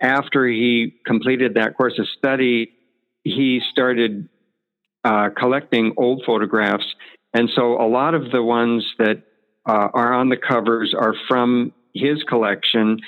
after 0.00 0.46
he 0.46 0.94
completed 1.06 1.54
that 1.54 1.76
course 1.76 1.98
of 1.98 2.06
study, 2.18 2.72
he 3.24 3.60
started 3.72 4.28
uh, 5.04 5.30
collecting 5.36 5.94
old 5.96 6.22
photographs. 6.26 6.84
And 7.32 7.48
so 7.56 7.80
a 7.80 7.88
lot 7.88 8.14
of 8.14 8.30
the 8.30 8.42
ones 8.42 8.84
that 8.98 9.22
uh, 9.66 9.88
are 9.94 10.12
on 10.12 10.28
the 10.28 10.36
covers 10.36 10.94
are 10.96 11.14
from 11.28 11.72
his 11.94 12.22
collection 12.24 12.98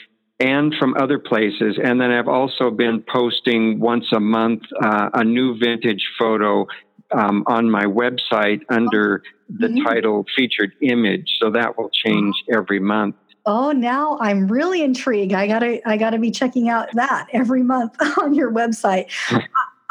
and 0.40 0.74
from 0.78 0.94
other 0.96 1.18
places. 1.18 1.78
And 1.82 2.00
then 2.00 2.10
I've 2.10 2.28
also 2.28 2.70
been 2.70 3.04
posting 3.06 3.80
once 3.80 4.06
a 4.14 4.20
month 4.20 4.62
uh, 4.82 5.10
a 5.12 5.24
new 5.24 5.58
vintage 5.58 6.06
photo 6.18 6.66
um, 7.14 7.44
on 7.46 7.70
my 7.70 7.84
website 7.84 8.62
under 8.68 9.22
the 9.48 9.68
mm-hmm. 9.68 9.84
title 9.84 10.26
featured 10.36 10.72
image. 10.82 11.36
So 11.40 11.50
that 11.50 11.78
will 11.78 11.90
change 11.90 12.34
every 12.52 12.80
month. 12.80 13.16
Oh, 13.46 13.72
now 13.72 14.18
I'm 14.20 14.48
really 14.48 14.82
intrigued. 14.82 15.34
I 15.34 15.46
gotta, 15.46 15.86
I 15.86 15.96
gotta 15.98 16.18
be 16.18 16.30
checking 16.30 16.68
out 16.68 16.88
that 16.94 17.28
every 17.32 17.62
month 17.62 17.94
on 18.18 18.34
your 18.34 18.50
website. 18.50 19.10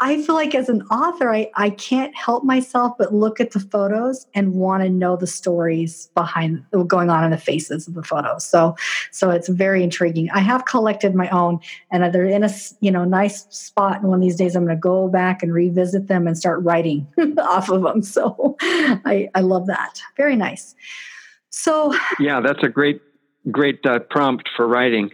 I 0.04 0.20
feel 0.20 0.34
like 0.34 0.54
as 0.54 0.68
an 0.68 0.82
author, 0.88 1.32
I, 1.32 1.50
I 1.54 1.70
can't 1.70 2.14
help 2.14 2.44
myself 2.44 2.92
but 2.98 3.14
look 3.14 3.40
at 3.40 3.52
the 3.52 3.60
photos 3.60 4.26
and 4.34 4.52
want 4.52 4.82
to 4.82 4.90
know 4.90 5.16
the 5.16 5.26
stories 5.26 6.10
behind 6.14 6.62
going 6.86 7.08
on 7.08 7.24
in 7.24 7.30
the 7.30 7.38
faces 7.38 7.88
of 7.88 7.94
the 7.94 8.02
photos. 8.02 8.44
So, 8.44 8.76
so 9.12 9.30
it's 9.30 9.48
very 9.48 9.82
intriguing. 9.82 10.28
I 10.30 10.40
have 10.40 10.66
collected 10.66 11.14
my 11.14 11.30
own, 11.30 11.58
and 11.90 12.14
they're 12.14 12.26
in 12.26 12.44
a 12.44 12.50
you 12.80 12.90
know 12.90 13.04
nice 13.04 13.46
spot. 13.48 14.00
And 14.00 14.10
one 14.10 14.18
of 14.18 14.22
these 14.22 14.36
days, 14.36 14.54
I'm 14.54 14.66
going 14.66 14.76
to 14.76 14.80
go 14.80 15.08
back 15.08 15.42
and 15.42 15.54
revisit 15.54 16.06
them 16.06 16.26
and 16.26 16.36
start 16.36 16.62
writing 16.62 17.06
off 17.38 17.70
of 17.70 17.82
them. 17.82 18.02
So, 18.02 18.56
I 18.60 19.30
I 19.34 19.40
love 19.40 19.66
that. 19.68 20.02
Very 20.18 20.36
nice. 20.36 20.74
So, 21.48 21.96
yeah, 22.20 22.40
that's 22.40 22.62
a 22.62 22.68
great 22.68 23.00
great 23.50 23.86
uh, 23.86 24.00
prompt 24.00 24.50
for 24.54 24.68
writing. 24.68 25.10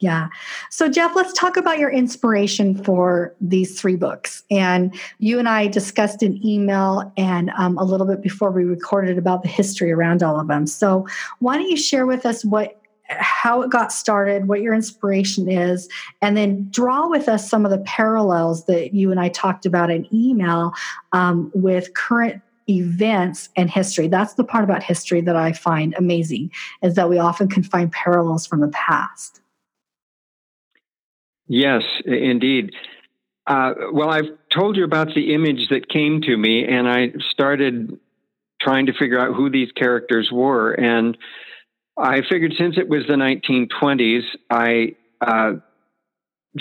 Yeah. 0.00 0.28
So, 0.70 0.88
Jeff, 0.88 1.14
let's 1.14 1.32
talk 1.32 1.56
about 1.56 1.78
your 1.78 1.90
inspiration 1.90 2.82
for 2.82 3.34
these 3.40 3.80
three 3.80 3.96
books. 3.96 4.42
And 4.50 4.94
you 5.18 5.38
and 5.38 5.48
I 5.48 5.68
discussed 5.68 6.22
in 6.22 6.44
email 6.44 7.12
and 7.16 7.50
um, 7.56 7.78
a 7.78 7.84
little 7.84 8.06
bit 8.06 8.20
before 8.20 8.50
we 8.50 8.64
recorded 8.64 9.18
about 9.18 9.42
the 9.42 9.48
history 9.48 9.92
around 9.92 10.22
all 10.22 10.38
of 10.38 10.48
them. 10.48 10.66
So, 10.66 11.06
why 11.38 11.56
don't 11.56 11.70
you 11.70 11.76
share 11.76 12.06
with 12.06 12.26
us 12.26 12.44
what 12.44 12.80
how 13.08 13.62
it 13.62 13.70
got 13.70 13.92
started, 13.92 14.48
what 14.48 14.62
your 14.62 14.74
inspiration 14.74 15.50
is, 15.50 15.88
and 16.22 16.36
then 16.36 16.66
draw 16.70 17.08
with 17.08 17.28
us 17.28 17.48
some 17.48 17.64
of 17.64 17.70
the 17.70 17.78
parallels 17.78 18.64
that 18.64 18.94
you 18.94 19.10
and 19.10 19.20
I 19.20 19.28
talked 19.28 19.66
about 19.66 19.90
in 19.90 20.12
email 20.12 20.72
um, 21.12 21.52
with 21.54 21.94
current 21.94 22.40
events 22.68 23.50
and 23.56 23.70
history. 23.70 24.08
That's 24.08 24.34
the 24.34 24.44
part 24.44 24.64
about 24.64 24.82
history 24.82 25.20
that 25.20 25.36
I 25.36 25.52
find 25.52 25.94
amazing, 25.98 26.50
is 26.82 26.94
that 26.94 27.10
we 27.10 27.18
often 27.18 27.48
can 27.48 27.62
find 27.62 27.92
parallels 27.92 28.46
from 28.46 28.60
the 28.60 28.68
past. 28.68 29.40
Yes, 31.46 31.82
indeed. 32.04 32.72
Uh, 33.46 33.74
well, 33.92 34.08
I've 34.08 34.30
told 34.50 34.76
you 34.76 34.84
about 34.84 35.08
the 35.14 35.34
image 35.34 35.68
that 35.70 35.88
came 35.88 36.22
to 36.22 36.36
me, 36.36 36.64
and 36.66 36.88
I 36.88 37.12
started 37.30 37.98
trying 38.60 38.86
to 38.86 38.92
figure 38.94 39.18
out 39.18 39.34
who 39.34 39.50
these 39.50 39.70
characters 39.72 40.30
were. 40.32 40.72
And 40.72 41.18
I 41.98 42.22
figured 42.28 42.54
since 42.58 42.78
it 42.78 42.88
was 42.88 43.04
the 43.06 43.14
1920s, 43.14 44.22
I 44.50 44.94
uh, 45.20 45.58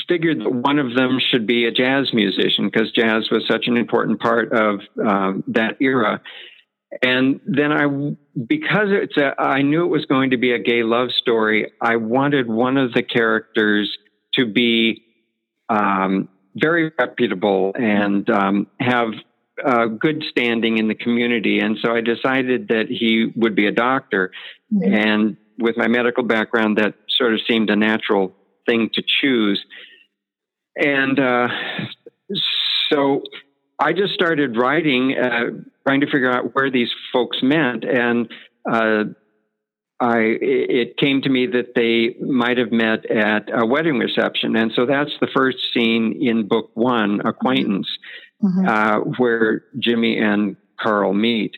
figured 0.10 0.42
that 0.42 0.52
one 0.52 0.80
of 0.80 0.94
them 0.94 1.20
should 1.20 1.48
be 1.48 1.66
a 1.66 1.72
jazz 1.72 2.14
musician 2.14 2.66
because 2.66 2.92
jazz 2.92 3.30
was 3.32 3.46
such 3.48 3.68
an 3.68 3.78
important 3.78 4.20
part 4.20 4.52
of 4.52 4.82
um, 5.04 5.44
that 5.48 5.78
era. 5.80 6.22
And 7.02 7.40
then 7.46 7.72
I, 7.72 7.86
because 8.36 8.90
it's 8.90 9.18
a, 9.18 9.40
I 9.42 9.62
knew 9.62 9.86
it 9.86 9.90
was 9.90 10.06
going 10.06 10.32
to 10.32 10.38
be 10.38 10.52
a 10.52 10.60
gay 10.60 10.84
love 10.84 11.10
story, 11.12 11.72
I 11.82 11.96
wanted 11.96 12.48
one 12.48 12.78
of 12.78 12.94
the 12.94 13.02
characters 13.02 13.98
to 14.36 14.46
be 14.46 15.04
um, 15.70 16.30
very 16.56 16.92
reputable 16.98 17.74
and 17.76 18.30
um, 18.30 18.68
have 18.80 19.10
a 19.64 19.88
good 19.88 20.24
standing 20.30 20.78
in 20.78 20.88
the 20.88 20.96
community. 20.96 21.60
And 21.60 21.78
so 21.82 21.96
I 21.96 22.02
decided 22.02 22.70
that 22.70 22.88
he 22.90 23.32
would 23.36 23.56
be 23.56 23.68
a 23.68 23.72
doctor. 23.72 24.32
Mm-hmm. 24.74 24.94
And 24.94 25.38
with 25.60 25.78
my 25.78 25.88
medical 25.88 26.24
background, 26.24 26.78
that 26.78 26.96
sort 27.08 27.34
of 27.34 27.40
seemed 27.48 27.70
a 27.70 27.76
natural 27.76 28.36
thing 28.66 28.90
to 28.94 29.04
choose. 29.06 29.64
And 30.76 31.20
uh, 31.20 31.48
so 32.92 33.24
I 33.80 33.94
just 33.94 34.14
started 34.14 34.58
writing, 34.58 35.16
uh, 35.18 35.64
trying 35.86 36.02
to 36.02 36.08
figure 36.08 36.32
out 36.32 36.56
where 36.56 36.72
these 36.72 36.90
folks 37.12 37.38
meant. 37.44 37.84
And 37.84 38.32
uh, 38.70 39.04
I, 40.04 40.18
it 40.20 40.98
came 40.98 41.22
to 41.22 41.30
me 41.30 41.48
that 41.48 41.76
they 41.76 42.22
might 42.22 42.58
have 42.58 42.74
met 42.74 43.10
at 43.10 43.50
a 43.54 43.66
wedding 43.66 44.00
reception. 44.00 44.58
And 44.58 44.74
so 44.76 44.86
that's 44.86 45.12
the 45.22 45.30
first 45.34 45.58
scene 45.74 46.20
in 46.22 46.46
book 46.46 46.72
one, 46.74 47.22
Acquaintance, 47.26 47.88
mm-hmm. 48.44 48.68
uh, 48.68 49.00
where 49.18 49.64
Jimmy 49.80 50.20
and 50.20 50.58
Carl 50.78 51.14
meet. 51.14 51.56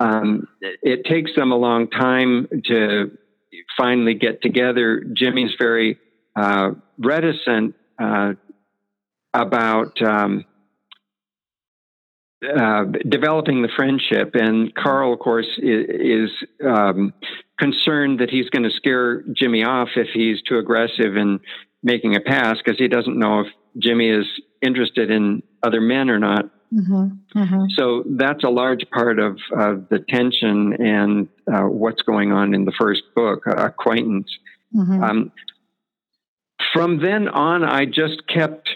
Um, 0.00 0.48
it 0.60 1.06
takes 1.06 1.30
them 1.34 1.50
a 1.50 1.56
long 1.56 1.88
time 1.88 2.46
to 2.66 3.16
finally 3.78 4.14
get 4.14 4.42
together. 4.42 5.02
Jimmy's 5.14 5.54
very 5.58 5.98
uh, 6.36 6.72
reticent 6.98 7.74
uh, 7.98 8.32
about 9.32 10.02
um, 10.02 10.44
uh, 12.44 12.84
developing 13.08 13.62
the 13.62 13.68
friendship. 13.74 14.34
And 14.34 14.74
Carl, 14.74 15.12
of 15.14 15.20
course, 15.20 15.46
is, 15.58 15.86
is 15.88 16.30
um, 16.66 17.14
concerned 17.62 18.18
that 18.18 18.28
he's 18.28 18.48
going 18.50 18.64
to 18.64 18.70
scare 18.70 19.22
Jimmy 19.32 19.62
off 19.62 19.88
if 19.94 20.08
he's 20.12 20.42
too 20.42 20.58
aggressive 20.58 21.16
in 21.16 21.38
making 21.82 22.16
a 22.16 22.20
pass 22.20 22.56
because 22.58 22.78
he 22.78 22.88
doesn't 22.88 23.16
know 23.16 23.40
if 23.40 23.46
Jimmy 23.78 24.10
is 24.10 24.26
interested 24.60 25.10
in 25.10 25.42
other 25.62 25.80
men 25.80 26.10
or 26.10 26.18
not. 26.18 26.46
Mm-hmm, 26.72 27.38
mm-hmm. 27.38 27.64
So 27.76 28.02
that's 28.18 28.42
a 28.42 28.48
large 28.48 28.84
part 28.90 29.20
of, 29.20 29.38
of 29.56 29.88
the 29.90 30.00
tension 30.08 30.74
and 30.80 31.28
uh, 31.52 31.68
what's 31.68 32.02
going 32.02 32.32
on 32.32 32.54
in 32.54 32.64
the 32.64 32.72
first 32.80 33.02
book, 33.14 33.44
uh, 33.46 33.66
Acquaintance. 33.66 34.28
Mm-hmm. 34.74 35.04
Um, 35.04 35.32
from 36.72 37.00
then 37.00 37.28
on, 37.28 37.62
I 37.62 37.84
just 37.84 38.26
kept 38.26 38.70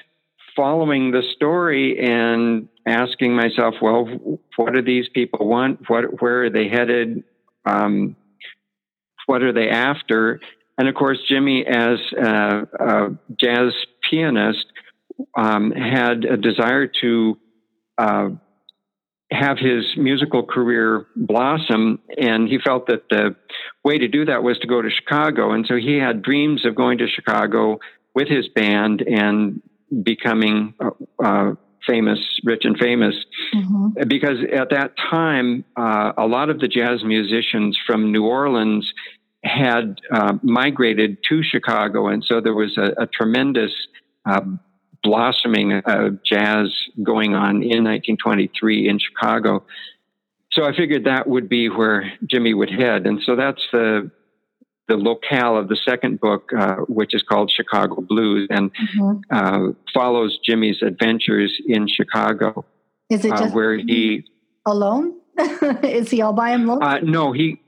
following 0.54 1.10
the 1.10 1.22
story 1.34 1.98
and 1.98 2.68
asking 2.86 3.34
myself, 3.34 3.74
well, 3.82 4.38
what 4.56 4.74
do 4.74 4.82
these 4.82 5.08
people 5.12 5.48
want? 5.48 5.88
What, 5.88 6.20
where 6.20 6.44
are 6.44 6.50
they 6.50 6.68
headed? 6.68 7.24
Um, 7.64 8.14
what 9.26 9.42
are 9.42 9.52
they 9.52 9.68
after? 9.68 10.40
And 10.78 10.88
of 10.88 10.95
course, 10.95 11.18
Jimmy, 11.28 11.64
as 11.66 11.99
a, 12.16 12.66
a 12.78 13.18
jazz 13.38 13.73
pianist, 14.09 14.66
um, 15.37 15.71
had 15.71 16.25
a 16.25 16.37
desire 16.37 16.87
to 17.00 17.38
uh, 17.99 18.28
have 19.30 19.59
his 19.59 19.97
musical 19.97 20.45
career 20.45 21.06
blossom, 21.16 22.00
and 22.16 22.49
he 22.49 22.59
felt 22.59 22.87
that 22.87 23.09
the 23.11 23.35
way 23.85 23.99
to 23.99 24.09
do 24.09 24.25
that 24.26 24.42
was 24.42 24.59
to 24.59 24.66
go 24.66 24.80
to 24.83 24.90
Chicago. 24.90 25.52
And 25.52 25.66
so 25.66 25.76
he 25.76 25.97
had 25.97 26.23
dreams 26.23 26.64
of 26.64 26.75
going 26.75 26.99
to 26.99 27.09
Chicago 27.09 27.80
with 28.14 28.28
his 28.28 28.49
band 28.49 29.02
and 29.02 29.62
becoming 30.02 30.75
uh, 30.80 30.90
uh, 31.23 31.54
famous, 31.87 32.18
rich 32.45 32.64
and 32.64 32.76
famous, 32.78 33.14
mm-hmm. 33.54 34.09
because 34.09 34.38
at 34.52 34.71
that 34.71 34.92
time, 34.97 35.64
uh, 35.76 36.12
a 36.16 36.26
lot 36.26 36.50
of 36.50 36.59
the 36.59 36.68
jazz 36.68 37.04
musicians 37.04 37.78
from 37.87 38.12
New 38.12 38.25
Orleans 38.25 38.92
had 39.46 40.00
uh, 40.10 40.34
migrated 40.42 41.18
to 41.28 41.42
Chicago, 41.42 42.08
and 42.08 42.24
so 42.24 42.40
there 42.40 42.54
was 42.54 42.76
a, 42.76 43.02
a 43.02 43.06
tremendous 43.06 43.72
uh, 44.24 44.40
blossoming 45.02 45.72
of 45.84 46.22
jazz 46.24 46.74
going 47.02 47.34
on 47.34 47.62
in 47.62 47.84
1923 47.84 48.88
in 48.88 48.98
Chicago. 48.98 49.64
So 50.52 50.64
I 50.64 50.74
figured 50.76 51.04
that 51.04 51.28
would 51.28 51.48
be 51.48 51.68
where 51.68 52.12
Jimmy 52.28 52.54
would 52.54 52.70
head, 52.70 53.06
and 53.06 53.20
so 53.22 53.36
that's 53.36 53.62
the 53.72 54.10
the 54.88 54.96
locale 54.96 55.56
of 55.58 55.68
the 55.68 55.76
second 55.76 56.20
book, 56.20 56.50
uh, 56.56 56.76
which 56.88 57.12
is 57.12 57.22
called 57.22 57.50
Chicago 57.50 58.00
Blues, 58.02 58.46
and 58.50 58.70
mm-hmm. 58.72 59.18
uh, 59.30 59.72
follows 59.92 60.38
Jimmy's 60.44 60.80
adventures 60.80 61.60
in 61.66 61.88
Chicago. 61.88 62.64
Is 63.10 63.24
it 63.24 63.32
uh, 63.32 63.36
just 63.36 63.54
where 63.54 63.76
he 63.76 64.24
alone? 64.64 65.14
is 65.82 66.10
he 66.10 66.22
all 66.22 66.32
by 66.32 66.52
himself? 66.52 66.82
Uh, 66.82 66.98
no, 67.02 67.32
he 67.32 67.60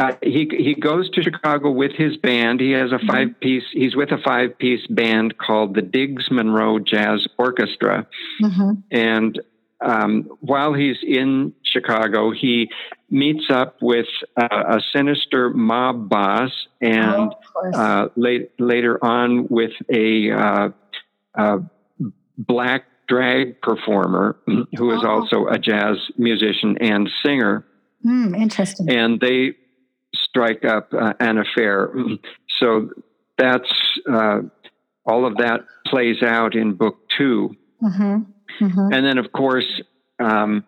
uh, 0.00 0.12
he 0.22 0.48
he 0.50 0.74
goes 0.74 1.10
to 1.10 1.22
Chicago 1.22 1.70
with 1.70 1.92
his 1.92 2.16
band. 2.16 2.60
He 2.60 2.72
has 2.72 2.92
a 2.92 2.96
mm-hmm. 2.96 3.06
five 3.06 3.40
piece. 3.40 3.64
He's 3.72 3.94
with 3.94 4.10
a 4.10 4.18
five 4.18 4.58
piece 4.58 4.86
band 4.88 5.38
called 5.38 5.74
the 5.74 5.82
Diggs 5.82 6.30
Monroe 6.30 6.78
Jazz 6.78 7.26
Orchestra, 7.38 8.06
mm-hmm. 8.42 8.72
and 8.90 9.40
um, 9.82 10.28
while 10.40 10.72
he's 10.72 10.98
in 11.02 11.52
Chicago, 11.64 12.30
he 12.30 12.70
meets 13.10 13.50
up 13.50 13.76
with 13.82 14.06
uh, 14.36 14.46
a 14.50 14.80
sinister 14.94 15.50
mob 15.50 16.08
boss, 16.08 16.50
and 16.80 17.34
oh, 17.56 17.70
uh, 17.74 18.08
late, 18.16 18.52
later 18.58 19.02
on 19.04 19.48
with 19.48 19.72
a, 19.92 20.30
uh, 20.30 20.68
a 21.34 21.58
black 22.38 22.84
drag 23.08 23.60
performer 23.60 24.36
who 24.46 24.92
is 24.92 25.00
oh. 25.04 25.08
also 25.08 25.46
a 25.46 25.58
jazz 25.58 25.96
musician 26.16 26.78
and 26.80 27.10
singer. 27.24 27.66
Mm, 28.04 28.36
interesting. 28.36 28.88
And 28.88 29.20
they 29.20 29.54
strike 30.24 30.64
up 30.64 30.92
uh, 30.92 31.14
an 31.20 31.38
affair. 31.38 31.92
So 32.58 32.90
that's 33.38 33.72
uh, 34.10 34.40
all 35.04 35.26
of 35.26 35.36
that 35.38 35.60
plays 35.86 36.22
out 36.22 36.54
in 36.54 36.74
book 36.74 36.96
2 37.18 37.56
mm-hmm. 37.82 38.64
Mm-hmm. 38.64 38.92
And 38.92 39.06
then, 39.06 39.18
of 39.18 39.32
course, 39.32 39.80
um, 40.18 40.64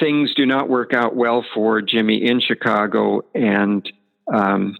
things 0.00 0.34
do 0.34 0.46
not 0.46 0.68
work 0.68 0.92
out 0.94 1.14
well 1.14 1.44
for 1.54 1.82
Jimmy 1.82 2.24
in 2.24 2.40
Chicago. 2.40 3.22
And 3.34 3.90
um, 4.32 4.76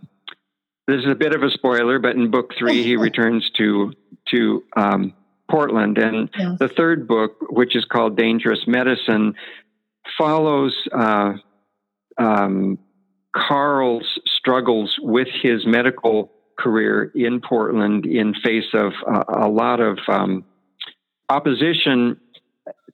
this 0.87 1.01
is 1.01 1.11
a 1.11 1.15
bit 1.15 1.35
of 1.35 1.43
a 1.43 1.51
spoiler, 1.51 1.99
but 1.99 2.17
in 2.17 2.31
book 2.31 2.53
three, 2.59 2.83
he 2.83 2.97
returns 3.09 3.51
to 3.57 3.93
to 4.29 4.65
um, 4.77 5.15
Portland. 5.51 5.99
And 5.99 6.31
yes. 6.39 6.59
the 6.59 6.69
third 6.69 7.07
book, 7.07 7.37
which 7.51 7.77
is 7.77 7.85
called 7.85 8.17
Dangerous 8.17 8.67
Medicine, 8.67 9.35
follows 10.19 10.77
uh, 10.93 11.35
um, 12.19 12.79
Carl's 13.35 14.19
struggles 14.27 14.97
with 15.01 15.29
his 15.43 15.67
medical 15.67 16.31
career 16.59 17.11
in 17.15 17.41
Portland 17.41 18.07
in 18.07 18.35
face 18.35 18.73
of 18.73 18.93
a 19.29 19.49
lot 19.49 19.81
of 19.81 19.99
um, 20.09 20.45
opposition. 21.29 22.21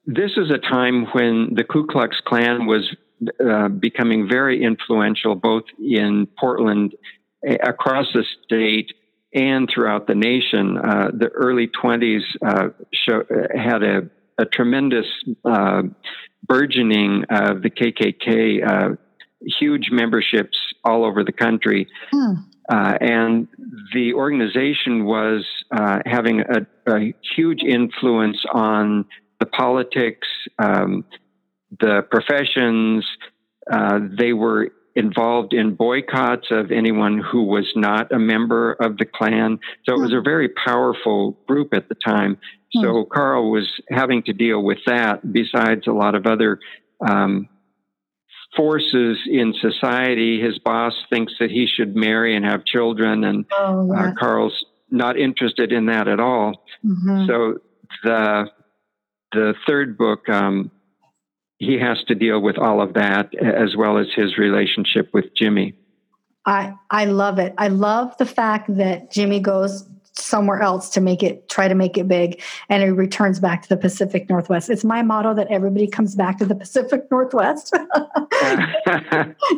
This 0.05 0.31
is 0.37 0.49
a 0.49 0.57
time 0.57 1.05
when 1.11 1.53
the 1.53 1.63
Ku 1.63 1.85
Klux 1.85 2.17
Klan 2.25 2.65
was 2.65 2.95
uh, 3.45 3.67
becoming 3.67 4.27
very 4.27 4.63
influential 4.63 5.35
both 5.35 5.65
in 5.79 6.27
Portland, 6.39 6.95
across 7.63 8.07
the 8.13 8.25
state, 8.43 8.91
and 9.33 9.69
throughout 9.71 10.07
the 10.07 10.15
nation. 10.15 10.77
Uh, 10.77 11.11
the 11.13 11.27
early 11.27 11.67
20s 11.67 12.21
uh, 12.45 12.69
show, 12.91 13.23
had 13.55 13.83
a, 13.83 14.09
a 14.39 14.45
tremendous 14.45 15.05
uh, 15.45 15.83
burgeoning 16.47 17.25
of 17.29 17.61
the 17.61 17.69
KKK, 17.69 18.97
huge 19.45 19.89
memberships 19.91 20.57
all 20.83 21.05
over 21.05 21.23
the 21.23 21.31
country. 21.31 21.87
Hmm. 22.11 22.33
Uh, 22.71 22.97
and 23.01 23.47
the 23.93 24.13
organization 24.13 25.05
was 25.05 25.45
uh, 25.71 25.99
having 26.05 26.41
a, 26.41 26.65
a, 26.87 27.13
huge 27.35 27.63
influence 27.63 28.45
on 28.53 29.05
the 29.39 29.45
politics, 29.45 30.27
um, 30.59 31.03
the 31.79 32.05
professions. 32.09 33.05
Uh, 33.69 33.99
they 34.17 34.31
were 34.31 34.69
involved 34.95 35.53
in 35.53 35.75
boycotts 35.75 36.47
of 36.51 36.71
anyone 36.71 37.17
who 37.17 37.43
was 37.43 37.71
not 37.75 38.11
a 38.11 38.19
member 38.19 38.73
of 38.73 38.97
the 38.97 39.05
Klan. 39.05 39.59
So 39.85 39.95
it 39.95 39.99
was 39.99 40.13
a 40.13 40.21
very 40.21 40.49
powerful 40.49 41.37
group 41.47 41.73
at 41.73 41.89
the 41.89 41.95
time. 41.95 42.37
So 42.73 43.03
hmm. 43.03 43.13
Carl 43.13 43.51
was 43.51 43.69
having 43.89 44.23
to 44.23 44.33
deal 44.33 44.63
with 44.63 44.79
that, 44.85 45.33
besides 45.33 45.87
a 45.87 45.93
lot 45.93 46.15
of 46.15 46.25
other 46.25 46.59
um, 47.05 47.49
forces 48.55 49.17
in 49.27 49.53
society. 49.59 50.41
His 50.41 50.59
boss 50.59 50.93
thinks 51.09 51.33
that 51.39 51.51
he 51.51 51.67
should 51.67 51.95
marry 51.95 52.35
and 52.35 52.45
have 52.45 52.65
children, 52.65 53.23
and 53.23 53.45
oh, 53.51 53.93
uh, 53.93 54.13
Carl's 54.19 54.65
not 54.89 55.17
interested 55.17 55.71
in 55.71 55.85
that 55.85 56.07
at 56.07 56.19
all. 56.19 56.63
Mm-hmm. 56.85 57.27
So 57.27 57.59
the 58.03 58.49
the 59.31 59.53
third 59.65 59.97
book, 59.97 60.27
um, 60.27 60.71
he 61.57 61.79
has 61.79 62.03
to 62.07 62.15
deal 62.15 62.41
with 62.41 62.57
all 62.57 62.81
of 62.81 62.95
that 62.95 63.33
as 63.35 63.75
well 63.77 63.97
as 63.97 64.07
his 64.15 64.37
relationship 64.37 65.13
with 65.13 65.33
Jimmy. 65.35 65.75
I 66.45 66.73
I 66.89 67.05
love 67.05 67.39
it. 67.39 67.53
I 67.57 67.69
love 67.69 68.17
the 68.17 68.25
fact 68.25 68.75
that 68.77 69.11
Jimmy 69.11 69.39
goes 69.39 69.87
somewhere 70.13 70.61
else 70.61 70.89
to 70.89 71.01
make 71.01 71.23
it 71.23 71.47
try 71.47 71.67
to 71.67 71.75
make 71.75 71.97
it 71.97 72.07
big 72.07 72.41
and 72.69 72.83
it 72.83 72.91
returns 72.91 73.39
back 73.39 73.61
to 73.63 73.69
the 73.69 73.77
pacific 73.77 74.29
northwest. 74.29 74.69
It's 74.69 74.83
my 74.83 75.01
motto 75.01 75.33
that 75.33 75.47
everybody 75.47 75.87
comes 75.87 76.15
back 76.15 76.37
to 76.39 76.45
the 76.45 76.55
pacific 76.55 77.09
northwest. 77.11 77.73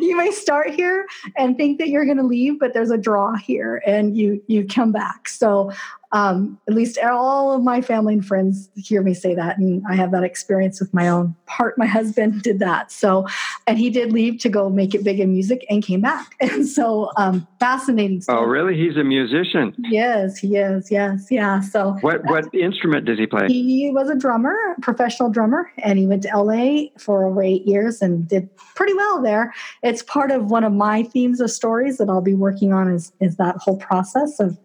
You 0.00 0.16
may 0.16 0.30
start 0.30 0.70
here 0.70 1.06
and 1.36 1.56
think 1.56 1.78
that 1.78 1.88
you're 1.88 2.04
going 2.04 2.18
to 2.18 2.22
leave 2.24 2.58
but 2.58 2.74
there's 2.74 2.90
a 2.90 2.98
draw 2.98 3.36
here 3.36 3.82
and 3.86 4.16
you 4.16 4.42
you 4.46 4.66
come 4.66 4.92
back. 4.92 5.28
So 5.28 5.72
um, 6.14 6.58
at 6.68 6.74
least 6.74 6.96
all 6.98 7.52
of 7.52 7.62
my 7.62 7.82
family 7.82 8.14
and 8.14 8.24
friends 8.24 8.70
hear 8.76 9.02
me 9.02 9.12
say 9.12 9.34
that 9.34 9.58
and 9.58 9.82
i 9.90 9.94
have 9.94 10.12
that 10.12 10.24
experience 10.24 10.80
with 10.80 10.92
my 10.94 11.08
own 11.08 11.34
part. 11.54 11.78
My 11.78 11.86
husband 11.86 12.42
did 12.48 12.58
that. 12.58 12.90
So 12.90 13.26
and 13.66 13.78
he 13.78 13.90
did 13.90 14.12
leave 14.12 14.40
to 14.40 14.48
go 14.48 14.68
make 14.68 14.94
it 14.94 15.04
big 15.04 15.20
in 15.20 15.32
music 15.32 15.64
and 15.70 15.82
came 15.82 16.00
back. 16.00 16.34
And 16.54 16.68
so 16.68 17.10
um, 17.16 17.46
fascinating 17.58 18.20
stuff. 18.20 18.38
oh 18.38 18.44
really? 18.44 18.76
He's 18.76 18.96
a 18.96 19.02
musician. 19.02 19.74
Yes 19.78 20.38
he 20.38 20.56
is. 20.56 20.90
Yes 20.90 21.28
yeah. 21.30 21.60
So 21.60 21.96
what 22.00 22.24
what 22.26 22.54
instrument 22.54 23.06
does 23.06 23.18
he 23.18 23.26
play? 23.26 23.48
He 23.48 23.90
was 23.92 24.10
a 24.10 24.14
drummer 24.14 24.56
professional 24.82 25.30
drummer 25.30 25.70
and 25.78 25.98
he 25.98 26.06
went 26.06 26.22
to 26.24 26.42
la 26.42 26.84
for 26.98 27.24
over 27.24 27.42
eight 27.42 27.66
years 27.66 28.02
and 28.02 28.28
did 28.28 28.48
pretty 28.76 28.94
well 28.94 29.22
there. 29.22 29.52
It's 29.82 30.02
part 30.02 30.30
of 30.30 30.50
one 30.50 30.64
of 30.64 30.72
my 30.72 31.02
themes 31.02 31.40
of 31.40 31.50
stories 31.50 31.98
that 31.98 32.08
i'll 32.08 32.20
be 32.20 32.34
working 32.34 32.72
on 32.72 32.92
is 32.92 33.12
is 33.20 33.36
that 33.36 33.56
whole 33.56 33.78
process 33.78 34.38
of 34.38 34.58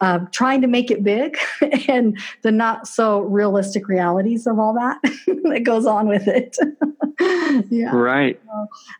uh, 0.00 0.20
trying 0.32 0.60
to 0.60 0.66
make 0.66 0.90
it 0.90 1.02
big 1.02 1.38
and 1.88 2.18
the 2.42 2.52
not 2.52 2.86
so 2.86 3.20
realistic 3.20 3.88
realities 3.88 4.46
of 4.46 4.58
all 4.58 4.74
that 4.74 4.98
that 5.26 5.62
goes 5.64 5.86
on 5.86 6.08
with 6.08 6.28
it. 6.28 6.56
yeah. 7.70 7.94
Right. 7.94 8.40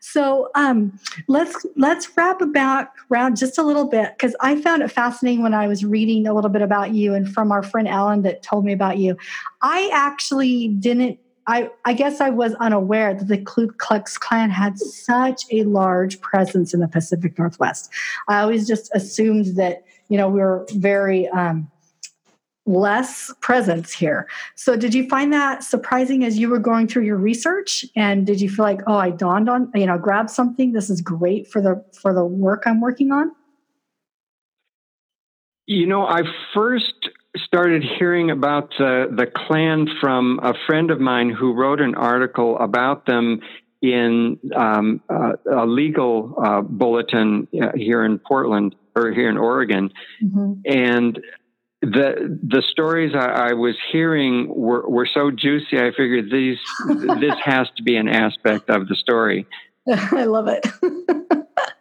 So 0.01 0.51
um, 0.55 0.99
let's 1.29 1.67
let's 1.77 2.09
wrap 2.17 2.41
about 2.41 2.89
around 3.11 3.37
just 3.37 3.59
a 3.59 3.63
little 3.63 3.87
bit 3.87 4.13
because 4.17 4.35
I 4.41 4.61
found 4.61 4.83
it 4.83 4.91
fascinating 4.91 5.43
when 5.43 5.55
I 5.55 5.69
was 5.69 5.85
reading 5.85 6.27
a 6.27 6.35
little 6.35 6.51
bit 6.51 6.63
about 6.63 6.93
you 6.93 7.15
and 7.15 7.31
from 7.33 7.53
our 7.53 7.63
friend 7.63 7.87
Alan 7.87 8.23
that 8.23 8.43
told 8.43 8.65
me 8.65 8.73
about 8.73 8.99
you. 8.99 9.17
I 9.63 9.91
actually 9.93 10.69
didn't 10.69 11.19
I, 11.49 11.71
I, 11.85 11.93
guess 11.93 12.21
I 12.21 12.31
was 12.31 12.55
unaware 12.55 13.15
that 13.15 13.29
the 13.29 13.39
Ku 13.39 13.69
Klux 13.69 14.19
Klan 14.19 14.51
had 14.51 14.79
such 14.79 15.43
a 15.53 15.63
large 15.63 16.21
presence 16.21 16.75
in 16.75 16.81
the 16.81 16.89
Pacific 16.89 17.39
Northwest. 17.39 17.89
I 18.27 18.41
always 18.41 18.67
just 18.67 18.91
assumed 18.95 19.57
that 19.57 19.85
you 20.09 20.17
know, 20.17 20.29
we 20.29 20.41
were 20.41 20.67
very 20.73 21.29
um, 21.29 21.71
less 22.67 23.33
presence 23.41 23.93
here. 23.93 24.29
So, 24.55 24.77
did 24.77 24.95
you 24.95 25.09
find 25.09 25.33
that 25.33 25.65
surprising 25.65 26.25
as 26.25 26.39
you 26.39 26.49
were 26.49 26.59
going 26.59 26.89
through 26.89 27.05
your 27.05 27.17
research? 27.17 27.85
And 27.95 28.27
did 28.27 28.41
you 28.41 28.51
feel 28.51 28.65
like, 28.65 28.81
oh, 28.87 28.97
I 28.97 29.11
dawned 29.11 29.49
on, 29.49 29.71
you 29.75 29.87
know, 29.87 29.99
grab 29.99 30.29
something. 30.29 30.73
This 30.73 30.91
is 30.91 31.01
great 31.01 31.49
for 31.49 31.61
the 31.61 31.85
for 31.93 32.13
the 32.13 32.25
work 32.25 32.65
I'm 32.67 32.81
working 32.81 33.13
on. 33.13 33.33
You 35.67 35.87
know, 35.87 36.07
I 36.07 36.23
first 36.55 36.95
started 37.37 37.83
hearing 37.99 38.31
about 38.31 38.73
uh, 38.81 39.07
the 39.11 39.27
Klan 39.35 39.89
from 40.01 40.41
a 40.43 40.55
friend 40.67 40.91
of 40.91 41.01
mine 41.01 41.31
who 41.31 41.53
wrote 41.53 41.81
an 41.81 41.95
article 41.95 42.59
about 42.59 43.07
them 43.07 43.41
in 43.93 44.39
um, 44.55 45.01
uh, 45.09 45.33
a 45.51 45.67
legal 45.67 46.35
uh, 46.43 46.61
bulletin 46.63 47.49
uh, 47.61 47.73
here 47.75 48.05
in 48.05 48.19
Portland 48.19 48.75
or 48.95 49.13
here 49.13 49.29
in 49.29 49.37
Oregon, 49.37 49.91
mm-hmm. 50.23 50.55
and 50.65 51.21
the 51.83 52.39
the 52.43 52.63
stories 52.63 53.15
I, 53.15 53.51
I, 53.51 53.53
was 53.53 53.77
hearing 53.93 54.49
were, 54.49 54.89
were 54.89 55.07
so 55.07 55.31
juicy. 55.31 55.79
I 55.79 55.91
figured 55.97 56.31
these 56.31 56.59
this 57.21 57.35
has 57.45 57.69
to 57.77 57.83
be 57.83 57.97
an 57.97 58.09
aspect 58.09 58.71
of 58.71 58.89
the 58.89 58.97
story. 58.97 59.47
I 59.89 60.25
love 60.25 60.49
it. 60.49 60.67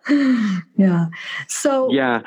yeah. 0.77 1.07
So 1.47 1.91
yeah. 1.91 2.21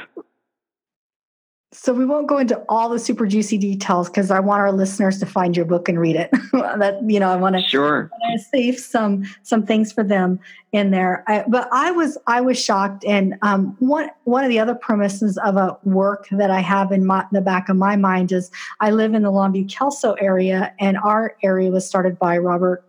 So 1.80 1.92
we 1.92 2.04
won't 2.04 2.26
go 2.26 2.38
into 2.38 2.60
all 2.68 2.88
the 2.88 2.98
super 2.98 3.24
juicy 3.24 3.56
details 3.56 4.08
because 4.08 4.32
I 4.32 4.40
want 4.40 4.60
our 4.60 4.72
listeners 4.72 5.20
to 5.20 5.26
find 5.26 5.56
your 5.56 5.64
book 5.64 5.88
and 5.88 5.98
read 5.98 6.16
it. 6.16 6.28
that 6.52 6.98
you 7.06 7.20
know, 7.20 7.30
I 7.30 7.36
want 7.36 7.54
to 7.54 7.62
sure 7.62 8.10
save 8.50 8.80
some 8.80 9.22
some 9.44 9.64
things 9.64 9.92
for 9.92 10.02
them 10.02 10.40
in 10.72 10.90
there. 10.90 11.22
I, 11.28 11.44
but 11.46 11.68
I 11.72 11.92
was 11.92 12.18
I 12.26 12.40
was 12.40 12.62
shocked, 12.62 13.04
and 13.04 13.36
um, 13.42 13.76
one 13.78 14.10
one 14.24 14.42
of 14.42 14.50
the 14.50 14.58
other 14.58 14.74
premises 14.74 15.38
of 15.38 15.56
a 15.56 15.78
work 15.84 16.26
that 16.32 16.50
I 16.50 16.58
have 16.58 16.90
in 16.90 17.06
my, 17.06 17.24
the 17.30 17.40
back 17.40 17.68
of 17.68 17.76
my 17.76 17.94
mind 17.94 18.32
is 18.32 18.50
I 18.80 18.90
live 18.90 19.14
in 19.14 19.22
the 19.22 19.30
Longview 19.30 19.70
Kelso 19.70 20.14
area, 20.14 20.74
and 20.80 20.96
our 20.98 21.36
area 21.44 21.70
was 21.70 21.86
started 21.86 22.18
by 22.18 22.38
Robert 22.38 22.84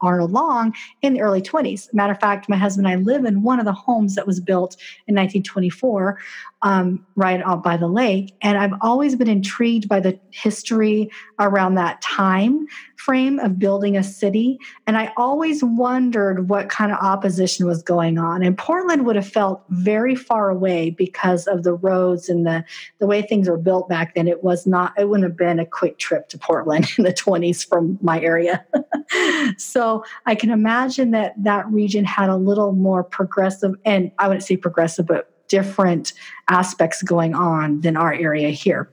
Arnold 0.00 0.32
Long 0.32 0.74
in 1.02 1.14
the 1.14 1.20
early 1.20 1.42
20s. 1.42 1.92
Matter 1.92 2.12
of 2.12 2.20
fact, 2.20 2.48
my 2.48 2.56
husband 2.56 2.86
and 2.86 2.98
I 2.98 3.00
live 3.00 3.24
in 3.24 3.42
one 3.42 3.58
of 3.58 3.64
the 3.64 3.72
homes 3.72 4.14
that 4.14 4.26
was 4.26 4.40
built 4.40 4.74
in 5.06 5.14
1924, 5.14 6.18
um, 6.62 7.06
right 7.16 7.40
out 7.42 7.62
by 7.62 7.76
the 7.76 7.88
lake. 7.88 8.34
And 8.42 8.58
I've 8.58 8.74
always 8.80 9.16
been 9.16 9.28
intrigued 9.28 9.88
by 9.88 10.00
the 10.00 10.18
history 10.30 11.10
around 11.38 11.74
that 11.74 12.00
time 12.02 12.66
frame 12.98 13.38
of 13.38 13.58
building 13.58 13.96
a 13.96 14.02
city. 14.02 14.58
And 14.86 14.96
I 14.96 15.12
always 15.16 15.62
wondered 15.62 16.48
what 16.48 16.68
kind 16.68 16.90
of 16.90 16.98
opposition 16.98 17.66
was 17.66 17.82
going 17.82 18.18
on. 18.18 18.42
And 18.42 18.58
Portland 18.58 19.06
would 19.06 19.16
have 19.16 19.26
felt 19.26 19.62
very 19.70 20.14
far 20.14 20.50
away 20.50 20.90
because 20.90 21.46
of 21.46 21.62
the 21.62 21.74
roads 21.74 22.28
and 22.28 22.44
the, 22.44 22.64
the 22.98 23.06
way 23.06 23.22
things 23.22 23.48
were 23.48 23.56
built 23.56 23.88
back 23.88 24.14
then. 24.14 24.26
It 24.26 24.42
was 24.42 24.66
not, 24.66 24.92
it 24.98 25.08
wouldn't 25.08 25.28
have 25.28 25.36
been 25.36 25.60
a 25.60 25.66
quick 25.66 25.98
trip 25.98 26.28
to 26.30 26.38
Portland 26.38 26.88
in 26.98 27.04
the 27.04 27.12
20s 27.12 27.66
from 27.66 27.98
my 28.02 28.20
area. 28.20 28.66
so 29.56 29.87
I 30.26 30.34
can 30.34 30.50
imagine 30.50 31.10
that 31.12 31.34
that 31.42 31.66
region 31.70 32.04
had 32.04 32.28
a 32.28 32.36
little 32.36 32.72
more 32.72 33.02
progressive, 33.02 33.74
and 33.84 34.10
I 34.18 34.28
wouldn't 34.28 34.44
say 34.44 34.56
progressive, 34.56 35.06
but 35.06 35.48
different 35.48 36.12
aspects 36.48 37.02
going 37.02 37.34
on 37.34 37.80
than 37.80 37.96
our 37.96 38.12
area 38.12 38.50
here. 38.50 38.90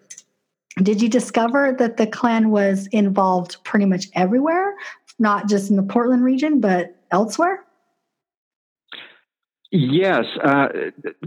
Did 0.82 1.02
you 1.02 1.10
discover 1.10 1.76
that 1.80 1.98
the 1.98 2.08
Klan 2.08 2.50
was 2.50 2.88
involved 2.88 3.64
pretty 3.64 3.86
much 3.86 4.08
everywhere, 4.14 4.76
not 5.20 5.48
just 5.48 5.70
in 5.70 5.78
the 5.78 5.84
Portland 5.84 6.24
region, 6.24 6.60
but 6.60 6.96
elsewhere? 7.12 7.66
Yes. 9.72 10.26
Uh, 10.44 10.68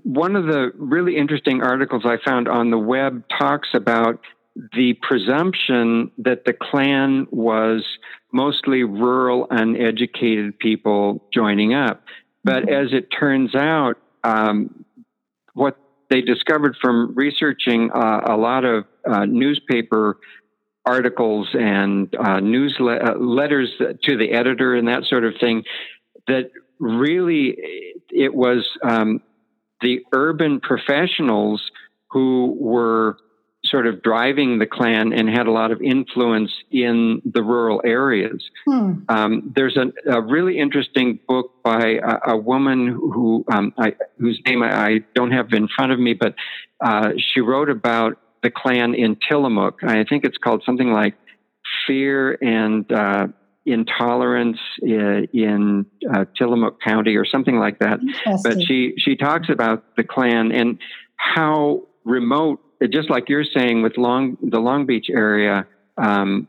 one 0.05 0.37
of 0.37 0.47
the 0.47 0.73
really 0.77 1.17
interesting 1.17 1.63
articles 1.63 2.03
I 2.05 2.17
found 2.25 2.49
on 2.49 2.71
the 2.71 2.79
web 2.79 3.25
talks 3.39 3.69
about 3.75 4.21
the 4.73 4.95
presumption 5.03 6.11
that 6.19 6.45
the 6.45 6.53
Klan 6.53 7.27
was 7.31 7.85
mostly 8.33 8.83
rural, 8.83 9.47
uneducated 9.51 10.59
people 10.59 11.25
joining 11.33 11.75
up. 11.75 12.03
But 12.45 12.65
mm-hmm. 12.65 12.87
as 12.87 12.93
it 12.93 13.09
turns 13.09 13.55
out, 13.55 13.99
um, 14.25 14.85
what 15.55 15.77
they 16.11 16.23
discovered 16.23 16.77
from 16.81 17.15
researching 17.15 17.91
uh, 17.93 18.21
a 18.27 18.37
lot 18.37 18.65
of 18.65 18.85
uh, 19.09 19.25
newspaper 19.27 20.19
articles 20.85 21.49
and 21.53 22.15
uh, 22.15 22.41
newsletters 22.41 23.69
uh, 23.81 23.93
to 24.03 24.17
the 24.17 24.33
editor 24.33 24.75
and 24.75 24.89
that 24.89 25.05
sort 25.05 25.25
of 25.25 25.35
thing 25.39 25.63
that 26.27 26.51
really 26.79 27.57
it 28.11 28.35
was 28.35 28.67
um, 28.83 29.21
the 29.83 30.01
urban 30.13 30.61
professionals 30.61 31.71
who 32.11 32.57
were 32.59 33.19
sort 33.71 33.87
of 33.87 34.03
driving 34.03 34.59
the 34.59 34.67
Klan 34.67 35.13
and 35.13 35.29
had 35.29 35.47
a 35.47 35.53
lot 35.53 35.71
of 35.71 35.81
influence 35.81 36.53
in 36.71 37.23
the 37.25 37.43
rural 37.43 37.81
areas. 37.85 38.43
Hmm. 38.67 38.93
Um, 39.09 39.53
there's 39.55 39.77
a, 39.77 39.93
a, 40.11 40.21
really 40.21 40.59
interesting 40.59 41.19
book 41.27 41.63
by 41.63 41.99
a, 42.03 42.33
a 42.33 42.37
woman 42.37 42.89
who 42.89 43.45
um, 43.51 43.73
I, 43.79 43.95
whose 44.19 44.41
name 44.47 44.63
I, 44.63 44.87
I, 44.87 44.99
don't 45.15 45.33
have 45.33 45.53
in 45.53 45.69
front 45.69 45.93
of 45.93 45.99
me, 45.99 46.15
but 46.15 46.35
uh, 46.81 47.13
she 47.17 47.41
wrote 47.41 47.71
about 47.71 48.19
the 48.43 48.51
Klan 48.51 48.95
in 48.95 49.17
Tillamook. 49.29 49.81
I 49.83 50.05
think 50.05 50.25
it's 50.25 50.39
called 50.39 50.63
something 50.65 50.93
like 50.93 51.15
Fear 51.87 52.39
and 52.41 52.91
uh, 52.93 53.29
Intolerance 53.67 54.59
in, 54.81 55.29
in 55.33 55.87
uh, 56.13 56.25
Tillamook 56.37 56.81
County 56.81 57.17
or 57.17 57.25
something 57.25 57.59
like 57.59 57.81
that. 57.81 58.01
But 58.43 58.63
she 58.63 58.95
she 58.97 59.17
talks 59.17 59.49
about 59.51 59.97
the 59.97 60.05
Klan 60.05 60.53
and 60.53 60.79
how 61.17 61.83
remote 62.05 62.61
just 62.87 63.11
like 63.11 63.29
you're 63.29 63.45
saying 63.45 63.83
with 63.83 63.97
Long 63.97 64.37
the 64.43 64.61
Long 64.61 64.87
Beach 64.87 65.07
area, 65.11 65.67
um, 65.97 66.49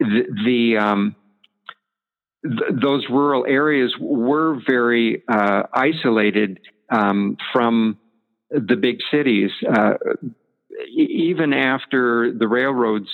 the, 0.00 0.24
the 0.44 0.78
um, 0.78 1.16
th- 2.44 2.80
those 2.82 3.06
rural 3.08 3.44
areas 3.46 3.94
were 4.00 4.60
very 4.66 5.22
uh, 5.28 5.64
isolated 5.72 6.60
um, 6.90 7.36
from 7.52 7.98
the 8.50 8.76
big 8.76 8.98
cities. 9.10 9.50
Uh, 9.68 9.94
even 10.88 11.52
after 11.52 12.32
the 12.32 12.46
railroads 12.46 13.08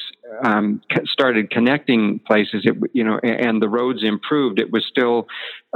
um, 0.44 0.82
started 1.04 1.50
connecting 1.50 2.18
places, 2.26 2.62
it, 2.64 2.76
you 2.92 3.04
know, 3.04 3.18
and 3.22 3.62
the 3.62 3.68
roads 3.68 4.02
improved, 4.02 4.58
it 4.58 4.70
was 4.70 4.84
still 4.86 5.28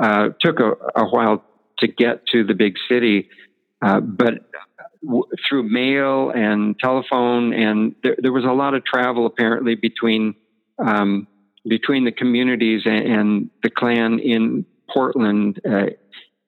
uh, 0.03 0.31
took 0.41 0.59
a, 0.59 0.73
a, 0.97 1.05
while 1.07 1.45
to 1.79 1.87
get 1.87 2.27
to 2.27 2.45
the 2.45 2.55
big 2.55 2.75
city. 2.89 3.29
Uh, 3.85 4.01
but 4.01 4.35
through 5.49 5.69
mail 5.69 6.31
and 6.31 6.79
telephone, 6.79 7.53
and 7.53 7.95
there, 8.03 8.17
there, 8.19 8.33
was 8.33 8.45
a 8.45 8.53
lot 8.53 8.75
of 8.75 8.85
travel 8.85 9.27
apparently 9.27 9.75
between 9.75 10.35
um, 10.79 11.27
between 11.67 12.05
the 12.05 12.13
communities 12.13 12.83
and, 12.85 13.07
and, 13.07 13.51
the 13.63 13.71
Klan 13.71 14.19
in 14.19 14.67
Portland. 14.93 15.61
Uh, 15.69 15.87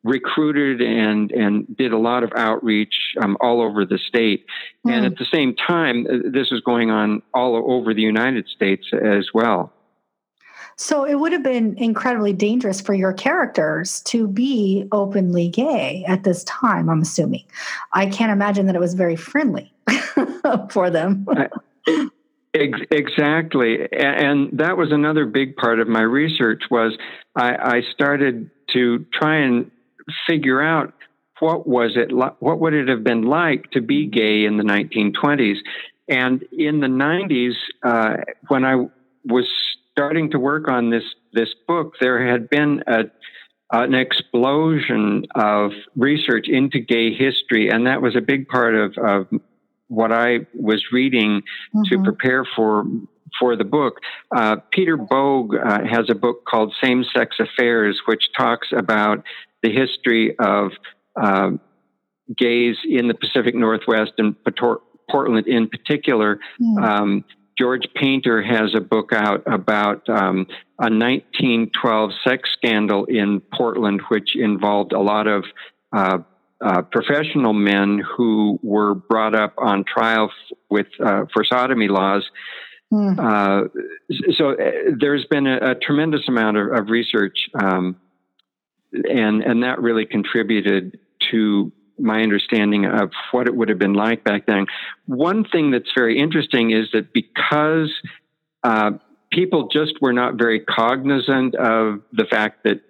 recruited 0.05 0.81
and 0.81 1.33
and 1.33 1.77
did 1.77 1.93
a 1.93 1.99
lot 1.99 2.23
of 2.23 2.33
outreach 2.37 3.14
um, 3.21 3.37
all 3.41 3.61
over 3.61 3.85
the 3.85 3.99
state, 3.99 4.47
mm. 4.87 4.93
and 4.93 5.05
at 5.05 5.19
the 5.19 5.25
same 5.25 5.55
time, 5.55 6.07
uh, 6.09 6.31
this 6.31 6.51
was 6.51 6.61
going 6.61 6.91
on 6.91 7.21
all 7.35 7.57
over 7.71 7.93
the 7.93 8.03
United 8.03 8.49
States 8.49 8.87
as 8.93 9.29
well. 9.35 9.73
So 10.81 11.05
it 11.05 11.17
would 11.17 11.33
have 11.33 11.43
been 11.43 11.77
incredibly 11.77 12.33
dangerous 12.33 12.81
for 12.81 12.95
your 12.95 13.12
characters 13.12 14.01
to 14.03 14.29
be 14.29 14.87
openly 14.93 15.49
gay 15.49 16.05
at 16.07 16.23
this 16.23 16.45
time, 16.45 16.88
I'm 16.88 17.03
assuming. 17.03 17.45
I 17.93 18.07
can't 18.07 18.31
imagine 18.31 18.67
that 18.67 18.77
it 18.77 18.81
was 18.81 18.95
very 18.95 19.17
friendly 19.17 19.73
for 20.71 20.88
them. 20.88 21.27
exactly. 22.55 23.88
And 23.93 24.51
that 24.53 24.77
was 24.77 24.93
another 24.93 25.27
big 25.27 25.57
part 25.57 25.81
of 25.81 25.88
my 25.88 26.03
research 26.03 26.62
was 26.71 26.97
I, 27.35 27.57
I 27.57 27.83
started 27.93 28.49
to 28.75 29.05
try 29.12 29.38
and 29.38 29.73
figure 30.29 30.62
out 30.62 30.95
what 31.41 31.67
was 31.67 31.97
it 31.97 32.12
what 32.12 32.61
would 32.61 32.75
it 32.75 32.88
have 32.88 33.05
been 33.05 33.23
like 33.23 33.71
to 33.73 33.81
be 33.81 34.07
gay 34.07 34.45
in 34.45 34.57
the 34.57 34.64
1920s 34.64 35.59
and 36.09 36.43
in 36.51 36.81
the 36.81 36.88
90s 36.88 37.53
uh, 37.85 38.17
when 38.49 38.64
i 38.64 38.75
was 39.25 39.47
starting 39.98 40.30
to 40.30 40.38
work 40.38 40.68
on 40.68 40.90
this 40.90 41.02
this 41.32 41.48
book, 41.66 41.94
there 42.00 42.24
had 42.24 42.48
been 42.48 42.82
a 42.87 43.04
an 43.70 43.94
explosion 43.94 45.26
of 45.34 45.72
research 45.94 46.46
into 46.48 46.78
gay 46.80 47.12
history, 47.12 47.68
and 47.68 47.87
that 47.87 48.00
was 48.00 48.16
a 48.16 48.20
big 48.20 48.48
part 48.48 48.74
of, 48.74 48.96
of 48.96 49.26
what 49.88 50.11
I 50.11 50.46
was 50.54 50.82
reading 50.90 51.42
mm-hmm. 51.74 51.82
to 51.90 52.02
prepare 52.02 52.46
for 52.56 52.84
for 53.38 53.56
the 53.56 53.64
book. 53.64 53.98
Uh, 54.34 54.56
Peter 54.70 54.96
Boag 54.96 55.50
uh, 55.54 55.84
has 55.87 56.08
a 56.08 56.14
book 56.14 56.44
called 56.46 56.74
Same 56.82 57.04
Sex 57.14 57.37
Affairs, 57.40 58.00
which 58.06 58.30
talks 58.37 58.68
about 58.72 59.22
the 59.62 59.70
history 59.70 60.34
of 60.38 60.70
uh, 61.20 61.50
gays 62.37 62.76
in 62.88 63.08
the 63.08 63.14
Pacific 63.14 63.54
Northwest 63.54 64.12
and 64.18 64.34
Portland 65.11 65.46
in 65.46 65.68
particular. 65.68 66.38
Mm. 66.61 66.82
Um, 66.82 67.24
George 67.59 67.88
Painter 67.94 68.40
has 68.40 68.75
a 68.75 68.81
book 68.81 69.12
out 69.12 69.42
about 69.47 70.09
um, 70.09 70.47
a 70.79 70.88
1912 70.90 72.11
sex 72.23 72.51
scandal 72.53 73.05
in 73.07 73.40
Portland, 73.53 74.03
which 74.09 74.37
involved 74.37 74.92
a 74.92 75.01
lot 75.01 75.27
of 75.27 75.44
uh, 75.92 76.18
uh, 76.64 76.83
professional 76.83 77.53
men 77.53 78.01
who 78.16 78.59
were 78.62 78.94
brought 78.94 79.35
up 79.35 79.55
on 79.59 79.85
trial 79.85 80.31
f- 80.31 80.59
with 80.71 80.87
uh, 81.05 81.25
for 81.33 81.44
sodomy 81.44 81.88
laws. 81.88 82.25
Mm. 82.92 83.68
so 84.35 84.53
uh, 84.53 84.55
there's 84.99 85.27
been 85.27 85.47
a, 85.47 85.73
a 85.73 85.75
tremendous 85.75 86.27
amount 86.27 86.57
of, 86.57 86.73
of 86.73 86.88
research, 86.88 87.38
um, 87.61 87.97
and 88.92 89.42
and 89.42 89.62
that 89.62 89.81
really 89.83 90.07
contributed 90.07 90.99
to 91.31 91.71
my 91.98 92.22
understanding 92.22 92.84
of 92.87 93.11
what 93.32 93.46
it 93.46 93.54
would 93.54 93.68
have 93.68 93.78
been 93.78 93.94
like 93.94 94.24
back 94.24 94.46
then. 94.46 94.66
One 95.06 95.44
thing 95.44 95.70
that's 95.70 95.92
very 95.94 96.18
interesting 96.18 96.70
is 96.70 96.88
that 96.92 97.12
because 97.12 97.92
uh, 98.62 98.92
people 99.32 99.68
just 99.68 100.00
were 100.00 100.12
not 100.12 100.34
very 100.34 100.61
cognizant 100.61 101.54
of 101.54 102.00
the 102.12 102.24
fact 102.24 102.64
that 102.64 102.80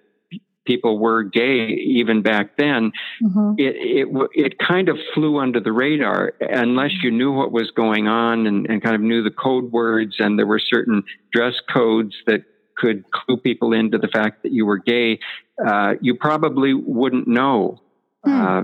people 0.68 0.98
were 0.98 1.22
gay 1.22 1.68
even 1.68 2.20
back 2.22 2.58
then, 2.58 2.92
mm-hmm. 3.22 3.54
it, 3.56 3.74
it, 3.76 4.28
it 4.34 4.58
kind 4.58 4.90
of 4.90 4.98
flew 5.14 5.38
under 5.38 5.60
the 5.60 5.72
radar 5.72 6.34
unless 6.40 6.92
you 7.02 7.10
knew 7.10 7.32
what 7.32 7.50
was 7.50 7.70
going 7.70 8.06
on 8.06 8.46
and, 8.46 8.66
and 8.68 8.82
kind 8.82 8.94
of 8.94 9.00
knew 9.00 9.22
the 9.22 9.30
code 9.30 9.72
words 9.72 10.16
and 10.18 10.38
there 10.38 10.46
were 10.46 10.60
certain 10.60 11.02
dress 11.32 11.54
codes 11.72 12.14
that 12.26 12.44
could 12.76 13.10
clue 13.10 13.38
people 13.38 13.72
into 13.72 13.98
the 13.98 14.08
fact 14.08 14.42
that 14.42 14.52
you 14.52 14.66
were 14.66 14.78
gay. 14.78 15.18
Uh, 15.66 15.94
you 16.00 16.14
probably 16.14 16.74
wouldn't 16.74 17.26
know. 17.26 17.80
Hmm. 18.24 18.40
Uh, 18.40 18.62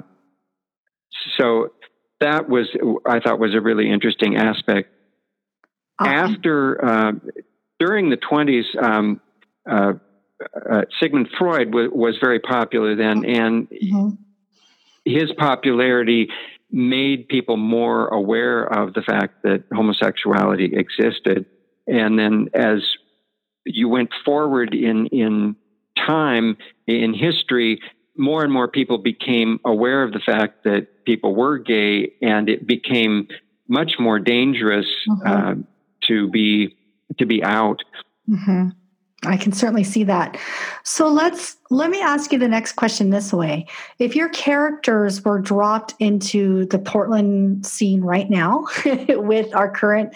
so 1.38 1.72
that 2.20 2.48
was 2.48 2.68
I 3.06 3.20
thought 3.20 3.38
was 3.38 3.54
a 3.54 3.60
really 3.60 3.90
interesting 3.90 4.36
aspect. 4.36 4.90
After 6.00 6.84
uh, 6.84 7.12
during 7.78 8.10
the 8.10 8.16
twenties, 8.16 8.66
um, 8.80 9.20
uh, 9.70 9.92
uh, 10.70 10.82
Sigmund 11.00 11.28
Freud 11.38 11.70
w- 11.70 11.90
was 11.94 12.16
very 12.20 12.40
popular 12.40 12.96
then, 12.96 13.24
and 13.24 13.68
mm-hmm. 13.70 14.08
his 15.04 15.30
popularity 15.38 16.28
made 16.70 17.28
people 17.28 17.56
more 17.56 18.08
aware 18.08 18.64
of 18.64 18.94
the 18.94 19.02
fact 19.02 19.44
that 19.44 19.64
homosexuality 19.72 20.72
existed. 20.74 21.46
And 21.86 22.18
then 22.18 22.48
as 22.54 22.80
you 23.64 23.88
went 23.88 24.10
forward 24.24 24.74
in 24.74 25.06
in 25.06 25.56
time 25.96 26.56
in 26.86 27.14
history, 27.14 27.80
more 28.16 28.42
and 28.42 28.52
more 28.52 28.68
people 28.68 28.98
became 28.98 29.58
aware 29.64 30.02
of 30.02 30.12
the 30.12 30.20
fact 30.20 30.64
that 30.64 31.04
people 31.04 31.34
were 31.34 31.58
gay, 31.58 32.12
and 32.22 32.48
it 32.48 32.66
became 32.66 33.28
much 33.68 33.98
more 33.98 34.18
dangerous 34.18 34.86
mm-hmm. 35.08 35.26
uh, 35.26 35.54
to 36.06 36.28
be 36.28 36.76
to 37.18 37.26
be 37.26 37.42
out. 37.42 37.82
Mm-hmm. 38.28 38.68
I 39.26 39.36
can 39.36 39.52
certainly 39.52 39.84
see 39.84 40.04
that. 40.04 40.38
So 40.82 41.08
let's 41.08 41.56
let 41.70 41.90
me 41.90 42.00
ask 42.00 42.32
you 42.32 42.38
the 42.38 42.48
next 42.48 42.72
question 42.72 43.10
this 43.10 43.32
way. 43.32 43.66
If 43.98 44.14
your 44.14 44.28
characters 44.28 45.24
were 45.24 45.40
dropped 45.40 45.94
into 45.98 46.66
the 46.66 46.78
Portland 46.78 47.66
scene 47.66 48.02
right 48.02 48.28
now 48.28 48.66
with 49.08 49.54
our 49.54 49.70
current 49.70 50.14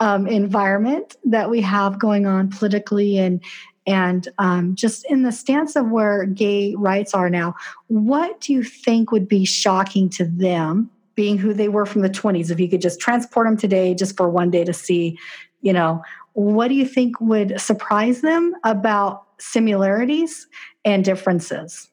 um, 0.00 0.26
environment 0.26 1.16
that 1.24 1.50
we 1.50 1.60
have 1.60 1.98
going 1.98 2.26
on 2.26 2.50
politically 2.50 3.18
and 3.18 3.42
and 3.88 4.28
um, 4.36 4.74
just 4.74 5.06
in 5.10 5.22
the 5.22 5.32
stance 5.32 5.74
of 5.74 5.88
where 5.88 6.26
gay 6.26 6.74
rights 6.76 7.14
are 7.14 7.30
now, 7.30 7.54
what 7.86 8.38
do 8.42 8.52
you 8.52 8.62
think 8.62 9.10
would 9.10 9.26
be 9.26 9.46
shocking 9.46 10.10
to 10.10 10.26
them, 10.26 10.90
being 11.14 11.38
who 11.38 11.54
they 11.54 11.70
were 11.70 11.86
from 11.86 12.02
the 12.02 12.10
20s? 12.10 12.50
If 12.50 12.60
you 12.60 12.68
could 12.68 12.82
just 12.82 13.00
transport 13.00 13.46
them 13.46 13.56
today 13.56 13.94
just 13.94 14.14
for 14.14 14.28
one 14.28 14.50
day 14.50 14.62
to 14.62 14.74
see, 14.74 15.18
you 15.62 15.72
know, 15.72 16.02
what 16.34 16.68
do 16.68 16.74
you 16.74 16.84
think 16.84 17.18
would 17.18 17.58
surprise 17.58 18.20
them 18.20 18.54
about 18.62 19.24
similarities 19.40 20.46
and 20.84 21.02
differences? 21.02 21.88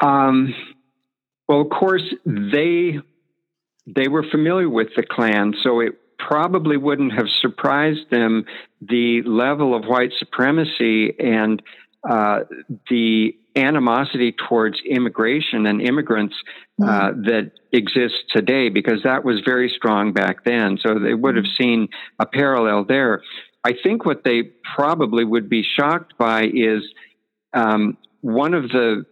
Um, 0.00 0.54
well, 1.48 1.62
of 1.62 1.70
course, 1.70 2.14
they 2.26 3.00
they 3.86 4.08
were 4.08 4.24
familiar 4.30 4.68
with 4.68 4.88
the 4.94 5.02
Klan, 5.02 5.54
so 5.62 5.80
it 5.80 5.94
probably 6.28 6.76
wouldn't 6.76 7.12
have 7.12 7.28
surprised 7.40 8.10
them 8.10 8.44
the 8.80 9.22
level 9.22 9.74
of 9.74 9.84
white 9.84 10.12
supremacy 10.18 11.14
and 11.18 11.62
uh, 12.08 12.40
the 12.88 13.34
animosity 13.56 14.32
towards 14.48 14.78
immigration 14.88 15.66
and 15.66 15.82
immigrants 15.82 16.34
uh, 16.82 16.86
mm-hmm. 16.86 17.22
that 17.22 17.50
exists 17.72 18.18
today, 18.30 18.68
because 18.68 19.02
that 19.02 19.24
was 19.24 19.40
very 19.44 19.68
strong 19.76 20.12
back 20.12 20.44
then. 20.44 20.78
So 20.80 20.98
they 20.98 21.14
would 21.14 21.36
have 21.36 21.44
mm-hmm. 21.44 21.62
seen 21.62 21.88
a 22.18 22.26
parallel 22.26 22.84
there. 22.84 23.22
I 23.64 23.72
think 23.82 24.06
what 24.06 24.24
they 24.24 24.50
probably 24.74 25.24
would 25.24 25.48
be 25.50 25.62
shocked 25.62 26.16
by 26.16 26.44
is 26.44 26.82
um, 27.52 27.98
one 28.20 28.54
of 28.54 28.68
the 28.70 29.04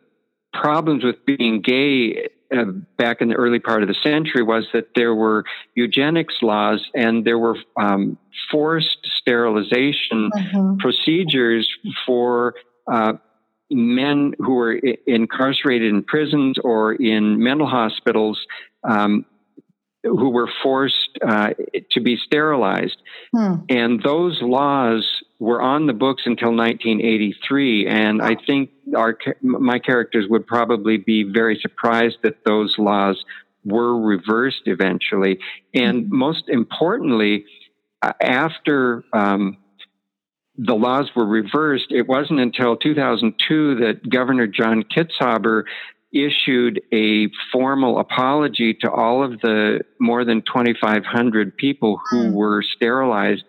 problems 0.53 1.05
with 1.05 1.27
being 1.27 1.61
gay 1.61 2.29
uh, 2.55 2.65
back 2.97 3.21
in 3.21 3.29
the 3.29 3.35
early 3.35 3.59
part 3.59 3.83
of 3.83 3.89
the 3.89 3.95
century 4.03 4.43
was 4.43 4.67
that 4.73 4.95
there 4.95 5.15
were 5.15 5.45
eugenics 5.75 6.37
laws 6.41 6.83
and 6.95 7.25
there 7.25 7.39
were 7.39 7.57
um, 7.79 8.19
forced 8.51 8.99
sterilization 9.05 10.31
uh-huh. 10.35 10.75
procedures 10.79 11.69
for 12.07 12.55
uh, 12.91 13.13
men 13.71 14.33
who 14.39 14.55
were 14.55 14.81
I- 14.87 14.97
incarcerated 15.07 15.93
in 15.93 16.03
prisons 16.03 16.57
or 16.63 16.95
in 16.95 17.43
mental 17.43 17.67
hospitals 17.67 18.41
um, 18.83 19.27
who 20.03 20.31
were 20.31 20.49
forced 20.63 21.19
uh, 21.27 21.51
to 21.91 22.01
be 22.01 22.17
sterilized. 22.17 22.97
Hmm. 23.35 23.55
And 23.69 24.03
those 24.03 24.41
laws 24.41 25.23
were 25.39 25.63
on 25.63 25.87
the 25.87 25.93
books 25.93 26.23
until 26.27 26.49
1983. 26.49 27.87
And 27.87 28.21
I 28.21 28.37
think 28.47 28.71
our 28.97 29.17
my 29.43 29.79
characters 29.79 30.27
would 30.29 30.47
probably 30.47 30.97
be 30.97 31.23
very 31.23 31.59
surprised 31.61 32.17
that 32.23 32.45
those 32.45 32.75
laws 32.79 33.25
were 33.65 34.01
reversed 34.01 34.63
eventually. 34.67 35.39
And 35.75 36.09
hmm. 36.09 36.17
most 36.17 36.49
importantly, 36.49 37.45
after 38.21 39.05
um, 39.13 39.59
the 40.57 40.75
laws 40.75 41.11
were 41.15 41.27
reversed, 41.27 41.87
it 41.91 42.09
wasn't 42.09 42.41
until 42.41 42.77
2002 42.77 43.77
that 43.77 44.09
Governor 44.09 44.47
John 44.47 44.85
Kitzhaber 44.85 45.65
issued 46.13 46.81
a 46.93 47.29
formal 47.53 47.99
apology 47.99 48.75
to 48.81 48.91
all 48.91 49.23
of 49.23 49.41
the 49.41 49.81
more 50.01 50.25
than 50.25 50.41
2,500 50.41 51.57
people 51.57 52.01
who 52.11 52.29
mm. 52.29 52.33
were 52.33 52.63
sterilized 52.63 53.45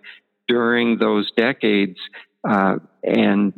during 0.50 0.98
those 0.98 1.32
decades 1.38 1.98
uh, 2.48 2.76
and 3.04 3.54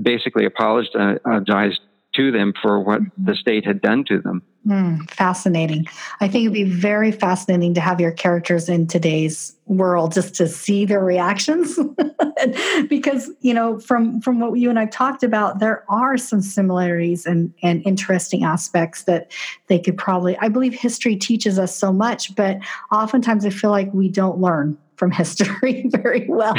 basically 0.00 0.46
apologized 0.46 1.80
to 2.14 2.32
them 2.32 2.54
for 2.62 2.80
what 2.80 3.02
the 3.18 3.34
state 3.34 3.66
had 3.66 3.82
done 3.82 4.04
to 4.04 4.20
them. 4.20 4.42
Mm, 4.66 5.08
fascinating. 5.10 5.86
I 6.20 6.26
think 6.26 6.42
it'd 6.42 6.52
be 6.52 6.64
very 6.64 7.12
fascinating 7.12 7.74
to 7.74 7.80
have 7.80 8.00
your 8.00 8.10
characters 8.10 8.68
in 8.68 8.88
today's 8.88 9.54
world 9.66 10.12
just 10.12 10.34
to 10.36 10.48
see 10.48 10.84
their 10.84 11.04
reactions 11.04 11.78
because 12.88 13.30
you 13.40 13.54
know 13.54 13.78
from 13.78 14.20
from 14.20 14.40
what 14.40 14.54
you 14.54 14.68
and 14.68 14.78
I've 14.78 14.90
talked 14.90 15.22
about 15.22 15.60
there 15.60 15.84
are 15.88 16.16
some 16.16 16.40
similarities 16.40 17.26
and 17.26 17.52
and 17.62 17.80
interesting 17.86 18.42
aspects 18.42 19.04
that 19.04 19.30
they 19.68 19.78
could 19.78 19.96
probably 19.96 20.36
I 20.38 20.48
believe 20.48 20.74
history 20.74 21.14
teaches 21.14 21.60
us 21.60 21.76
so 21.76 21.92
much 21.92 22.34
but 22.34 22.58
oftentimes 22.90 23.44
I 23.44 23.50
feel 23.50 23.70
like 23.70 23.92
we 23.92 24.08
don't 24.08 24.40
learn 24.40 24.78
from 24.96 25.10
history 25.10 25.86
very 25.90 26.26
well. 26.28 26.54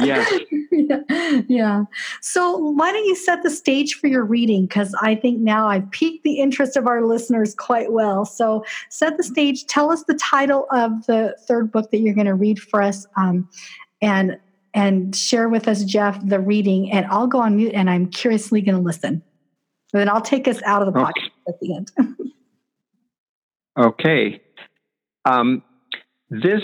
yes. 0.00 0.32
yeah. 0.72 1.00
yeah. 1.48 1.84
So 2.20 2.56
why 2.56 2.92
don't 2.92 3.04
you 3.04 3.16
set 3.16 3.42
the 3.42 3.50
stage 3.50 3.94
for 3.94 4.06
your 4.06 4.24
reading? 4.24 4.66
Because 4.66 4.94
I 5.00 5.14
think 5.14 5.40
now 5.40 5.68
I've 5.68 5.90
piqued 5.90 6.24
the 6.24 6.40
interest 6.40 6.76
of 6.76 6.86
our 6.86 7.04
listeners 7.04 7.54
quite 7.54 7.92
well. 7.92 8.24
So 8.24 8.64
set 8.90 9.16
the 9.16 9.22
stage. 9.22 9.66
Tell 9.66 9.90
us 9.90 10.04
the 10.04 10.14
title 10.14 10.66
of 10.70 11.06
the 11.06 11.36
third 11.46 11.72
book 11.72 11.90
that 11.90 11.98
you're 11.98 12.14
going 12.14 12.26
to 12.26 12.34
read 12.34 12.60
for 12.60 12.82
us, 12.82 13.06
um, 13.16 13.48
and 14.00 14.38
and 14.74 15.14
share 15.14 15.48
with 15.48 15.68
us, 15.68 15.84
Jeff, 15.84 16.18
the 16.26 16.40
reading. 16.40 16.90
And 16.90 17.06
I'll 17.06 17.28
go 17.28 17.40
on 17.40 17.56
mute, 17.56 17.74
and 17.74 17.88
I'm 17.88 18.08
curiously 18.08 18.60
going 18.60 18.76
to 18.76 18.82
listen. 18.82 19.22
And 19.92 20.00
then 20.00 20.08
I'll 20.08 20.20
take 20.20 20.48
us 20.48 20.60
out 20.64 20.82
of 20.82 20.92
the 20.92 20.98
podcast 20.98 21.10
okay. 21.10 21.30
at 21.48 21.60
the 21.60 21.76
end. 21.76 21.92
okay. 23.78 24.40
Um, 25.24 25.62
this 26.30 26.62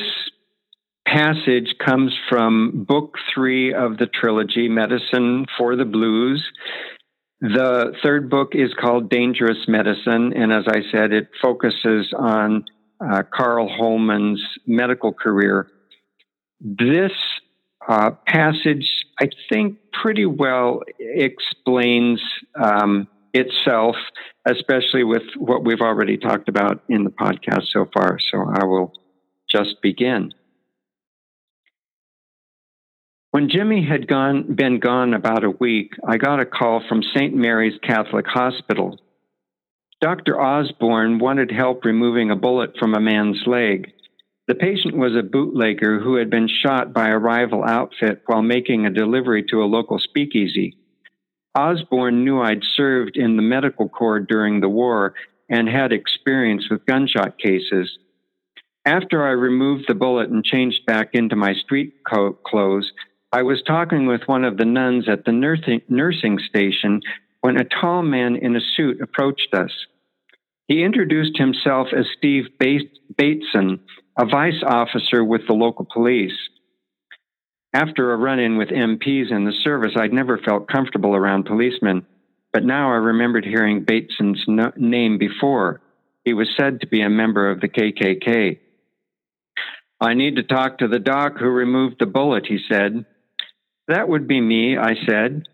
passage 1.06 1.74
comes 1.84 2.16
from 2.28 2.84
book 2.86 3.16
three 3.34 3.74
of 3.74 3.98
the 3.98 4.06
trilogy, 4.06 4.68
Medicine 4.68 5.46
for 5.58 5.76
the 5.76 5.84
Blues. 5.84 6.44
The 7.40 7.94
third 8.02 8.28
book 8.30 8.50
is 8.54 8.74
called 8.78 9.08
Dangerous 9.08 9.66
Medicine, 9.66 10.34
and 10.34 10.52
as 10.52 10.64
I 10.68 10.82
said, 10.92 11.12
it 11.12 11.28
focuses 11.40 12.12
on 12.16 12.64
uh, 13.00 13.22
Carl 13.34 13.68
Holman's 13.68 14.42
medical 14.66 15.12
career. 15.12 15.66
This 16.60 17.12
uh, 17.88 18.10
passage, 18.26 18.88
I 19.18 19.30
think, 19.48 19.78
pretty 19.92 20.26
well 20.26 20.82
explains 20.98 22.20
um, 22.54 23.08
itself, 23.32 23.96
especially 24.46 25.04
with 25.04 25.22
what 25.36 25.64
we've 25.64 25.80
already 25.80 26.18
talked 26.18 26.48
about 26.50 26.82
in 26.88 27.04
the 27.04 27.10
podcast 27.10 27.68
so 27.72 27.88
far. 27.92 28.18
So 28.30 28.44
I 28.52 28.64
will 28.64 28.92
just 29.50 29.82
begin. 29.82 30.32
When 33.32 33.48
Jimmy 33.48 33.86
had 33.86 34.08
gone, 34.08 34.54
been 34.54 34.80
gone 34.80 35.14
about 35.14 35.44
a 35.44 35.50
week, 35.50 35.92
I 36.06 36.16
got 36.16 36.40
a 36.40 36.44
call 36.44 36.82
from 36.88 37.02
St. 37.02 37.34
Mary's 37.34 37.78
Catholic 37.82 38.26
Hospital. 38.26 38.98
Dr. 40.00 40.40
Osborne 40.40 41.18
wanted 41.18 41.52
help 41.52 41.84
removing 41.84 42.30
a 42.30 42.36
bullet 42.36 42.76
from 42.78 42.94
a 42.94 43.00
man's 43.00 43.42
leg. 43.46 43.92
The 44.48 44.54
patient 44.56 44.96
was 44.96 45.14
a 45.14 45.22
bootlegger 45.22 46.00
who 46.00 46.16
had 46.16 46.28
been 46.28 46.48
shot 46.48 46.92
by 46.92 47.08
a 47.08 47.18
rival 47.18 47.62
outfit 47.62 48.22
while 48.26 48.42
making 48.42 48.84
a 48.84 48.90
delivery 48.90 49.44
to 49.50 49.62
a 49.62 49.66
local 49.66 50.00
speakeasy. 50.00 50.76
Osborne 51.56 52.24
knew 52.24 52.40
I'd 52.40 52.64
served 52.74 53.16
in 53.16 53.36
the 53.36 53.42
medical 53.42 53.88
corps 53.88 54.20
during 54.20 54.60
the 54.60 54.68
war 54.68 55.14
and 55.48 55.68
had 55.68 55.92
experience 55.92 56.68
with 56.70 56.86
gunshot 56.86 57.38
cases. 57.38 57.96
After 58.86 59.26
I 59.26 59.30
removed 59.32 59.84
the 59.88 59.94
bullet 59.94 60.30
and 60.30 60.44
changed 60.44 60.86
back 60.86 61.10
into 61.12 61.36
my 61.36 61.54
street 61.54 62.02
clothes, 62.04 62.92
I 63.32 63.42
was 63.42 63.62
talking 63.62 64.06
with 64.06 64.22
one 64.26 64.44
of 64.44 64.56
the 64.56 64.64
nuns 64.64 65.08
at 65.08 65.24
the 65.24 65.32
nursing, 65.32 65.82
nursing 65.88 66.38
station 66.38 67.00
when 67.42 67.58
a 67.58 67.64
tall 67.64 68.02
man 68.02 68.36
in 68.36 68.56
a 68.56 68.60
suit 68.60 69.00
approached 69.00 69.54
us. 69.54 69.70
He 70.66 70.82
introduced 70.82 71.36
himself 71.36 71.88
as 71.96 72.06
Steve 72.16 72.44
Bateson, 72.58 73.80
a 74.18 74.24
vice 74.26 74.62
officer 74.64 75.24
with 75.24 75.46
the 75.46 75.52
local 75.54 75.86
police. 75.92 76.36
After 77.72 78.12
a 78.12 78.16
run 78.16 78.38
in 78.40 78.56
with 78.56 78.68
MPs 78.68 79.30
in 79.30 79.44
the 79.44 79.52
service, 79.62 79.92
I'd 79.96 80.12
never 80.12 80.38
felt 80.38 80.68
comfortable 80.68 81.14
around 81.14 81.44
policemen. 81.44 82.06
but 82.52 82.64
now 82.64 82.90
I 82.90 82.96
remembered 82.96 83.44
hearing 83.44 83.84
Bateson's 83.84 84.42
no- 84.48 84.72
name 84.76 85.18
before. 85.18 85.80
He 86.24 86.34
was 86.34 86.48
said 86.56 86.80
to 86.80 86.88
be 86.88 87.00
a 87.00 87.08
member 87.08 87.48
of 87.48 87.60
the 87.60 87.68
KKK. 87.68 88.58
I 90.00 90.14
need 90.14 90.36
to 90.36 90.42
talk 90.42 90.78
to 90.78 90.88
the 90.88 90.98
doc 90.98 91.34
who 91.38 91.48
removed 91.48 91.96
the 91.98 92.06
bullet, 92.06 92.46
he 92.46 92.58
said. 92.70 93.04
That 93.88 94.08
would 94.08 94.26
be 94.26 94.40
me, 94.40 94.78
I 94.78 94.94
said. 95.06 95.48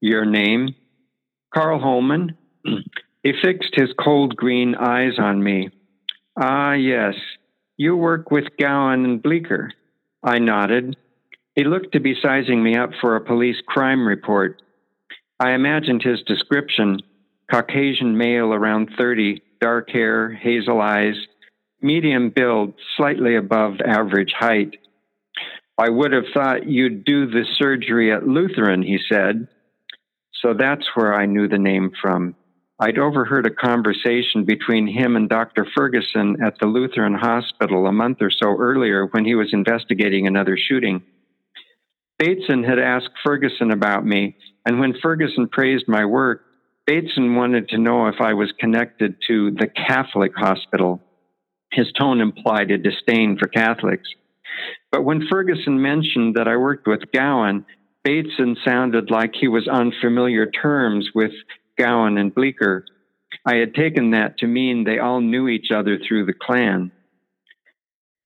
Your 0.00 0.24
name? 0.24 0.74
Carl 1.54 1.78
Holman. 1.78 2.36
he 3.22 3.32
fixed 3.42 3.74
his 3.74 3.90
cold 3.98 4.36
green 4.36 4.74
eyes 4.74 5.18
on 5.18 5.42
me. 5.42 5.70
Ah, 6.36 6.72
yes. 6.72 7.14
You 7.76 7.96
work 7.96 8.30
with 8.30 8.56
Gowan 8.58 9.04
and 9.04 9.22
Bleecker. 9.22 9.70
I 10.22 10.38
nodded. 10.38 10.96
He 11.54 11.64
looked 11.64 11.92
to 11.92 12.00
be 12.00 12.16
sizing 12.20 12.62
me 12.62 12.76
up 12.76 12.90
for 13.00 13.14
a 13.14 13.24
police 13.24 13.60
crime 13.66 14.06
report. 14.06 14.60
I 15.38 15.52
imagined 15.52 16.02
his 16.02 16.22
description 16.22 16.98
Caucasian 17.50 18.16
male 18.16 18.52
around 18.52 18.90
30, 18.96 19.42
dark 19.60 19.90
hair, 19.90 20.32
hazel 20.32 20.80
eyes, 20.80 21.14
medium 21.84 22.30
build, 22.30 22.74
slightly 22.96 23.36
above 23.36 23.74
average 23.86 24.32
height. 24.36 24.76
I 25.78 25.90
would 25.90 26.12
have 26.12 26.24
thought 26.32 26.66
you'd 26.66 27.04
do 27.04 27.26
the 27.26 27.44
surgery 27.58 28.12
at 28.12 28.26
Lutheran, 28.26 28.82
he 28.82 28.98
said. 29.08 29.48
So 30.40 30.54
that's 30.54 30.86
where 30.94 31.14
I 31.14 31.26
knew 31.26 31.46
the 31.46 31.58
name 31.58 31.92
from. 32.00 32.36
I'd 32.80 32.98
overheard 32.98 33.46
a 33.46 33.50
conversation 33.50 34.44
between 34.44 34.88
him 34.88 35.14
and 35.14 35.28
Dr. 35.28 35.66
Ferguson 35.76 36.38
at 36.44 36.58
the 36.58 36.66
Lutheran 36.66 37.14
Hospital 37.14 37.86
a 37.86 37.92
month 37.92 38.18
or 38.20 38.30
so 38.30 38.56
earlier 38.58 39.06
when 39.06 39.24
he 39.24 39.34
was 39.34 39.52
investigating 39.52 40.26
another 40.26 40.56
shooting. 40.56 41.02
Bateson 42.18 42.64
had 42.64 42.78
asked 42.78 43.10
Ferguson 43.24 43.70
about 43.70 44.04
me, 44.04 44.36
and 44.64 44.80
when 44.80 44.94
Ferguson 45.00 45.48
praised 45.48 45.86
my 45.86 46.04
work, 46.04 46.42
Bateson 46.86 47.34
wanted 47.34 47.68
to 47.70 47.78
know 47.78 48.08
if 48.08 48.20
I 48.20 48.34
was 48.34 48.52
connected 48.58 49.16
to 49.28 49.50
the 49.52 49.68
Catholic 49.68 50.32
hospital. 50.36 51.00
His 51.74 51.90
tone 51.92 52.20
implied 52.20 52.70
a 52.70 52.78
disdain 52.78 53.36
for 53.36 53.48
Catholics. 53.48 54.08
But 54.92 55.04
when 55.04 55.26
Ferguson 55.28 55.82
mentioned 55.82 56.36
that 56.36 56.46
I 56.46 56.56
worked 56.56 56.86
with 56.86 57.10
Gowan, 57.12 57.66
Bateson 58.04 58.56
sounded 58.64 59.10
like 59.10 59.32
he 59.34 59.48
was 59.48 59.66
on 59.66 59.92
familiar 60.00 60.50
terms 60.50 61.10
with 61.14 61.32
Gowan 61.76 62.18
and 62.18 62.34
Bleecker. 62.34 62.84
I 63.44 63.56
had 63.56 63.74
taken 63.74 64.12
that 64.12 64.38
to 64.38 64.46
mean 64.46 64.84
they 64.84 64.98
all 64.98 65.20
knew 65.20 65.48
each 65.48 65.70
other 65.74 65.98
through 65.98 66.26
the 66.26 66.34
Klan. 66.34 66.92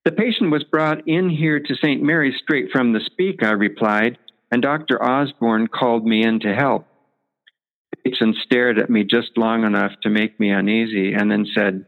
The 0.05 0.13
patient 0.13 0.51
was 0.51 0.65
brought 0.65 1.07
in 1.09 1.31
here 1.31 1.61
to 1.61 1.77
St. 1.77 2.03
Mary's 2.03 2.39
straight 2.43 2.71
from 2.71 2.93
the 2.93 3.01
speak, 3.01 3.43
I 3.43 3.51
replied, 3.51 4.19
and 4.51 4.61
Dr. 4.63 5.03
Osborne 5.03 5.69
called 5.69 6.07
me 6.07 6.23
in 6.23 6.41
to 6.41 6.55
help. 6.55 6.87
Bateson 8.05 8.35
stared 8.43 8.79
at 8.79 8.91
me 8.91 9.05
just 9.05 9.37
long 9.37 9.65
enough 9.65 9.93
to 10.03 10.11
make 10.11 10.39
me 10.39 10.51
uneasy 10.51 11.13
and 11.15 11.31
then 11.31 11.47
said, 11.55 11.85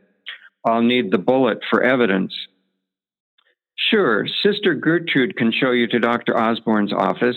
I'll 0.64 0.82
need 0.82 1.10
the 1.10 1.18
bullet 1.18 1.58
for 1.70 1.82
evidence. 1.82 2.34
Sure, 3.76 4.26
Sister 4.42 4.74
Gertrude 4.74 5.36
can 5.36 5.52
show 5.52 5.70
you 5.70 5.86
to 5.88 5.98
Dr. 5.98 6.36
Osborne's 6.36 6.92
office. 6.92 7.36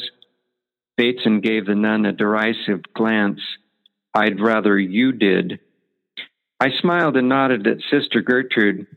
Bateson 0.97 1.39
gave 1.39 1.65
the 1.65 1.75
nun 1.75 2.05
a 2.05 2.11
derisive 2.11 2.81
glance. 2.93 3.39
I'd 4.13 4.39
rather 4.39 4.77
you 4.77 5.13
did. 5.13 5.59
I 6.59 6.67
smiled 6.81 7.17
and 7.17 7.29
nodded 7.29 7.65
at 7.65 7.77
Sister 7.89 8.21
Gertrude. 8.21 8.87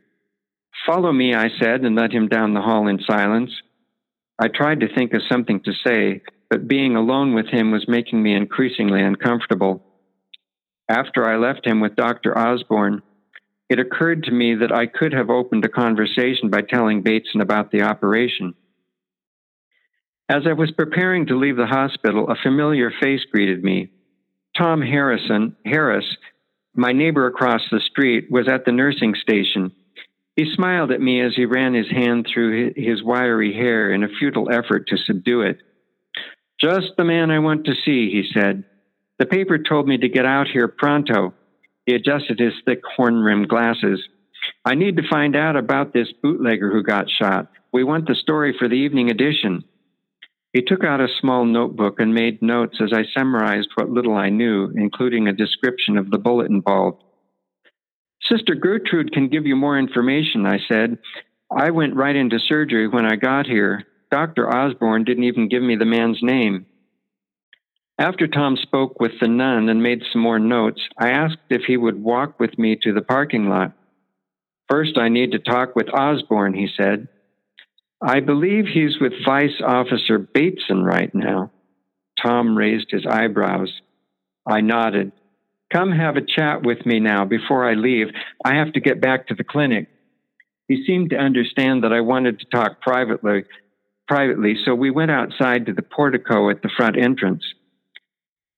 Follow 0.86 1.12
me, 1.12 1.34
I 1.34 1.48
said, 1.60 1.82
and 1.82 1.96
led 1.96 2.12
him 2.12 2.28
down 2.28 2.52
the 2.52 2.60
hall 2.60 2.86
in 2.88 3.00
silence. 3.08 3.50
I 4.38 4.48
tried 4.48 4.80
to 4.80 4.94
think 4.94 5.14
of 5.14 5.22
something 5.30 5.60
to 5.64 5.72
say, 5.86 6.22
but 6.50 6.68
being 6.68 6.96
alone 6.96 7.34
with 7.34 7.46
him 7.46 7.70
was 7.70 7.88
making 7.88 8.22
me 8.22 8.34
increasingly 8.34 9.02
uncomfortable. 9.02 9.82
After 10.88 11.26
I 11.28 11.36
left 11.36 11.66
him 11.66 11.80
with 11.80 11.96
Dr. 11.96 12.36
Osborne, 12.36 13.02
it 13.68 13.78
occurred 13.78 14.24
to 14.24 14.30
me 14.30 14.54
that 14.56 14.72
I 14.72 14.86
could 14.86 15.12
have 15.12 15.30
opened 15.30 15.64
a 15.64 15.68
conversation 15.68 16.50
by 16.50 16.62
telling 16.62 17.02
Bateson 17.02 17.40
about 17.40 17.70
the 17.70 17.82
operation. 17.82 18.54
As 20.28 20.42
I 20.46 20.54
was 20.54 20.70
preparing 20.72 21.26
to 21.26 21.38
leave 21.38 21.56
the 21.56 21.66
hospital, 21.66 22.28
a 22.28 22.36
familiar 22.42 22.90
face 23.00 23.24
greeted 23.30 23.62
me. 23.62 23.90
Tom 24.56 24.80
Harrison, 24.80 25.56
Harris, 25.64 26.06
my 26.74 26.92
neighbor 26.92 27.26
across 27.26 27.62
the 27.70 27.80
street, 27.80 28.26
was 28.30 28.48
at 28.48 28.64
the 28.64 28.72
nursing 28.72 29.14
station. 29.14 29.72
He 30.34 30.52
smiled 30.54 30.90
at 30.90 31.00
me 31.00 31.20
as 31.22 31.34
he 31.34 31.46
ran 31.46 31.74
his 31.74 31.90
hand 31.90 32.26
through 32.32 32.72
his 32.76 33.02
wiry 33.02 33.54
hair 33.54 33.92
in 33.92 34.04
a 34.04 34.08
futile 34.08 34.50
effort 34.50 34.88
to 34.88 34.98
subdue 34.98 35.42
it. 35.42 35.58
Just 36.60 36.92
the 36.96 37.04
man 37.04 37.30
I 37.30 37.38
want 37.38 37.66
to 37.66 37.74
see, 37.84 38.10
he 38.10 38.28
said. 38.32 38.64
The 39.18 39.26
paper 39.26 39.58
told 39.58 39.86
me 39.88 39.96
to 39.98 40.08
get 40.08 40.26
out 40.26 40.48
here 40.48 40.68
pronto. 40.68 41.34
He 41.86 41.94
adjusted 41.94 42.38
his 42.38 42.52
thick 42.64 42.80
horn 42.96 43.16
rimmed 43.16 43.48
glasses. 43.48 44.02
I 44.64 44.74
need 44.74 44.96
to 44.96 45.08
find 45.08 45.34
out 45.34 45.56
about 45.56 45.92
this 45.92 46.08
bootlegger 46.22 46.70
who 46.70 46.82
got 46.82 47.08
shot. 47.08 47.50
We 47.72 47.84
want 47.84 48.06
the 48.06 48.14
story 48.14 48.54
for 48.58 48.68
the 48.68 48.74
evening 48.74 49.10
edition. 49.10 49.64
He 50.52 50.62
took 50.62 50.84
out 50.84 51.00
a 51.00 51.08
small 51.20 51.44
notebook 51.44 52.00
and 52.00 52.14
made 52.14 52.42
notes 52.42 52.78
as 52.80 52.92
I 52.92 53.04
summarized 53.16 53.68
what 53.74 53.90
little 53.90 54.16
I 54.16 54.30
knew, 54.30 54.72
including 54.74 55.28
a 55.28 55.32
description 55.32 55.96
of 55.96 56.10
the 56.10 56.18
bullet 56.18 56.50
involved. 56.50 57.02
Sister 58.22 58.54
Gertrude 58.54 59.12
can 59.12 59.28
give 59.28 59.46
you 59.46 59.54
more 59.54 59.78
information, 59.78 60.46
I 60.46 60.58
said. 60.66 60.98
I 61.54 61.70
went 61.70 61.94
right 61.94 62.16
into 62.16 62.40
surgery 62.40 62.88
when 62.88 63.06
I 63.06 63.16
got 63.16 63.46
here. 63.46 63.84
Dr. 64.10 64.48
Osborne 64.48 65.04
didn't 65.04 65.24
even 65.24 65.48
give 65.48 65.62
me 65.62 65.76
the 65.76 65.84
man's 65.84 66.18
name. 66.22 66.66
After 67.98 68.26
Tom 68.26 68.56
spoke 68.56 69.00
with 69.00 69.12
the 69.20 69.28
nun 69.28 69.68
and 69.70 69.82
made 69.82 70.02
some 70.12 70.20
more 70.20 70.38
notes, 70.38 70.80
I 70.98 71.10
asked 71.10 71.38
if 71.48 71.62
he 71.66 71.76
would 71.76 72.02
walk 72.02 72.38
with 72.38 72.58
me 72.58 72.76
to 72.82 72.92
the 72.92 73.00
parking 73.00 73.48
lot. 73.48 73.72
First, 74.68 74.98
I 74.98 75.08
need 75.08 75.32
to 75.32 75.38
talk 75.38 75.74
with 75.74 75.94
Osborne, 75.94 76.52
he 76.52 76.68
said. 76.76 77.08
I 78.02 78.20
believe 78.20 78.66
he's 78.66 79.00
with 79.00 79.24
Vice 79.24 79.62
Officer 79.64 80.18
Bateson 80.18 80.84
right 80.84 81.14
now. 81.14 81.50
Tom 82.22 82.56
raised 82.56 82.90
his 82.90 83.06
eyebrows. 83.06 83.72
I 84.46 84.60
nodded. 84.60 85.12
Come 85.72 85.90
have 85.92 86.16
a 86.16 86.20
chat 86.20 86.64
with 86.64 86.84
me 86.84 87.00
now 87.00 87.24
before 87.24 87.68
I 87.68 87.74
leave. 87.74 88.08
I 88.44 88.56
have 88.56 88.74
to 88.74 88.80
get 88.80 89.00
back 89.00 89.28
to 89.28 89.34
the 89.34 89.44
clinic. 89.44 89.88
He 90.68 90.84
seemed 90.84 91.10
to 91.10 91.16
understand 91.16 91.84
that 91.84 91.92
I 91.92 92.00
wanted 92.00 92.40
to 92.40 92.46
talk 92.46 92.80
privately, 92.80 93.44
privately, 94.06 94.56
so 94.64 94.74
we 94.74 94.90
went 94.90 95.10
outside 95.10 95.66
to 95.66 95.72
the 95.72 95.82
portico 95.82 96.50
at 96.50 96.62
the 96.62 96.70
front 96.76 96.96
entrance. 96.98 97.42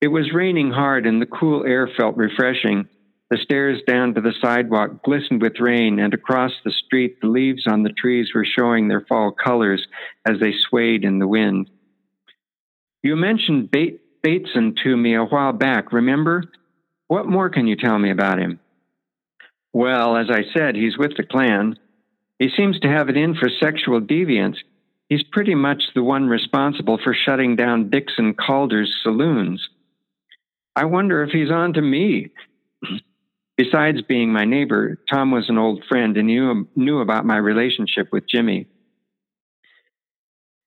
It 0.01 0.07
was 0.07 0.33
raining 0.33 0.71
hard 0.71 1.05
and 1.05 1.21
the 1.21 1.25
cool 1.25 1.65
air 1.65 1.89
felt 1.97 2.15
refreshing. 2.15 2.87
The 3.29 3.37
stairs 3.37 3.81
down 3.85 4.15
to 4.15 4.21
the 4.21 4.33
sidewalk 4.41 5.03
glistened 5.03 5.41
with 5.41 5.59
rain, 5.59 5.99
and 5.99 6.13
across 6.13 6.51
the 6.63 6.71
street, 6.71 7.21
the 7.21 7.27
leaves 7.27 7.67
on 7.67 7.83
the 7.83 7.93
trees 7.93 8.29
were 8.33 8.45
showing 8.45 8.87
their 8.87 9.05
fall 9.07 9.31
colors 9.31 9.85
as 10.27 10.39
they 10.39 10.53
swayed 10.69 11.03
in 11.03 11.19
the 11.19 11.27
wind. 11.27 11.69
You 13.03 13.15
mentioned 13.15 13.71
Bateson 13.71 14.75
to 14.83 14.97
me 14.97 15.15
a 15.15 15.25
while 15.25 15.53
back, 15.53 15.93
remember? 15.93 16.43
What 17.07 17.27
more 17.27 17.49
can 17.49 17.67
you 17.67 17.75
tell 17.75 17.99
me 17.99 18.09
about 18.09 18.39
him? 18.39 18.59
Well, 19.73 20.17
as 20.17 20.29
I 20.31 20.43
said, 20.57 20.75
he's 20.75 20.97
with 20.97 21.15
the 21.15 21.23
Klan. 21.23 21.77
He 22.39 22.49
seems 22.49 22.79
to 22.79 22.89
have 22.89 23.09
it 23.09 23.17
in 23.17 23.35
for 23.35 23.49
sexual 23.49 24.01
deviance. 24.01 24.57
He's 25.07 25.23
pretty 25.23 25.55
much 25.55 25.83
the 25.93 26.03
one 26.03 26.27
responsible 26.27 26.97
for 27.03 27.13
shutting 27.13 27.55
down 27.55 27.89
Dixon 27.89 28.33
Calder's 28.33 28.93
saloons. 29.03 29.67
I 30.79 30.85
wonder 30.85 31.23
if 31.23 31.31
he's 31.31 31.51
on 31.51 31.73
to 31.73 31.81
me. 31.81 32.31
Besides 33.57 34.01
being 34.03 34.31
my 34.31 34.45
neighbor, 34.45 34.97
Tom 35.11 35.29
was 35.29 35.49
an 35.49 35.57
old 35.57 35.83
friend 35.89 36.15
and 36.15 36.27
knew, 36.27 36.69
knew 36.73 36.99
about 36.99 37.25
my 37.25 37.35
relationship 37.35 38.07
with 38.13 38.23
Jimmy. 38.29 38.65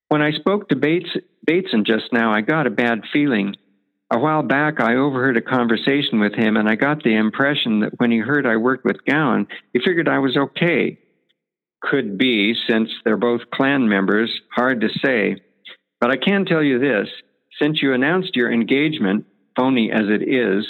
When 0.09 0.21
I 0.21 0.33
spoke 0.33 0.69
to 0.69 0.77
Bates, 0.77 1.09
Bateson 1.47 1.87
just 1.87 2.13
now, 2.13 2.31
I 2.31 2.43
got 2.43 2.67
a 2.67 2.71
bad 2.71 3.05
feeling. 3.11 3.57
A 4.11 4.19
while 4.19 4.43
back, 4.43 4.81
I 4.81 4.97
overheard 4.97 5.39
a 5.39 5.41
conversation 5.41 6.21
with 6.21 6.35
him, 6.35 6.59
and 6.59 6.69
I 6.69 6.75
got 6.75 7.03
the 7.03 7.17
impression 7.17 7.81
that 7.81 7.99
when 7.99 8.11
he 8.11 8.19
heard 8.19 8.47
I 8.47 8.59
worked 8.59 8.85
with 8.85 9.07
Gowan, 9.07 9.47
he 9.73 9.81
figured 9.83 10.11
I 10.11 10.19
was 10.19 10.37
okay. 10.37 10.99
Could 11.81 12.19
be, 12.19 12.55
since 12.69 12.91
they're 13.03 13.17
both 13.17 13.51
Klan 13.51 13.89
members, 13.89 14.31
hard 14.55 14.83
to 14.83 14.91
say. 15.03 15.37
But 16.03 16.11
I 16.11 16.19
can 16.19 16.45
tell 16.45 16.63
you 16.63 16.79
this 16.79 17.09
since 17.59 17.81
you 17.81 17.95
announced 17.95 18.37
your 18.37 18.53
engagement, 18.53 19.25
phony 19.57 19.91
as 19.93 20.05
it 20.09 20.23
is, 20.23 20.67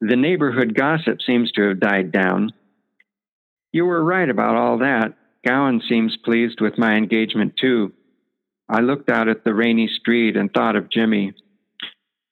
the 0.00 0.16
neighborhood 0.16 0.74
gossip 0.74 1.18
seems 1.24 1.52
to 1.52 1.68
have 1.68 1.80
died 1.80 2.12
down. 2.12 2.52
You 3.72 3.84
were 3.84 4.02
right 4.02 4.28
about 4.28 4.56
all 4.56 4.78
that. 4.78 5.14
Gowan 5.46 5.80
seems 5.88 6.16
pleased 6.24 6.60
with 6.60 6.78
my 6.78 6.96
engagement, 6.96 7.54
too. 7.60 7.92
I 8.68 8.80
looked 8.80 9.10
out 9.10 9.28
at 9.28 9.44
the 9.44 9.54
rainy 9.54 9.88
street 9.88 10.36
and 10.36 10.52
thought 10.52 10.76
of 10.76 10.90
Jimmy. 10.90 11.34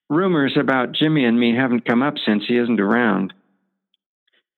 Rumors 0.08 0.56
about 0.58 0.92
Jimmy 0.92 1.24
and 1.24 1.38
me 1.38 1.54
haven't 1.54 1.86
come 1.86 2.02
up 2.02 2.14
since 2.24 2.44
he 2.46 2.56
isn't 2.56 2.80
around. 2.80 3.32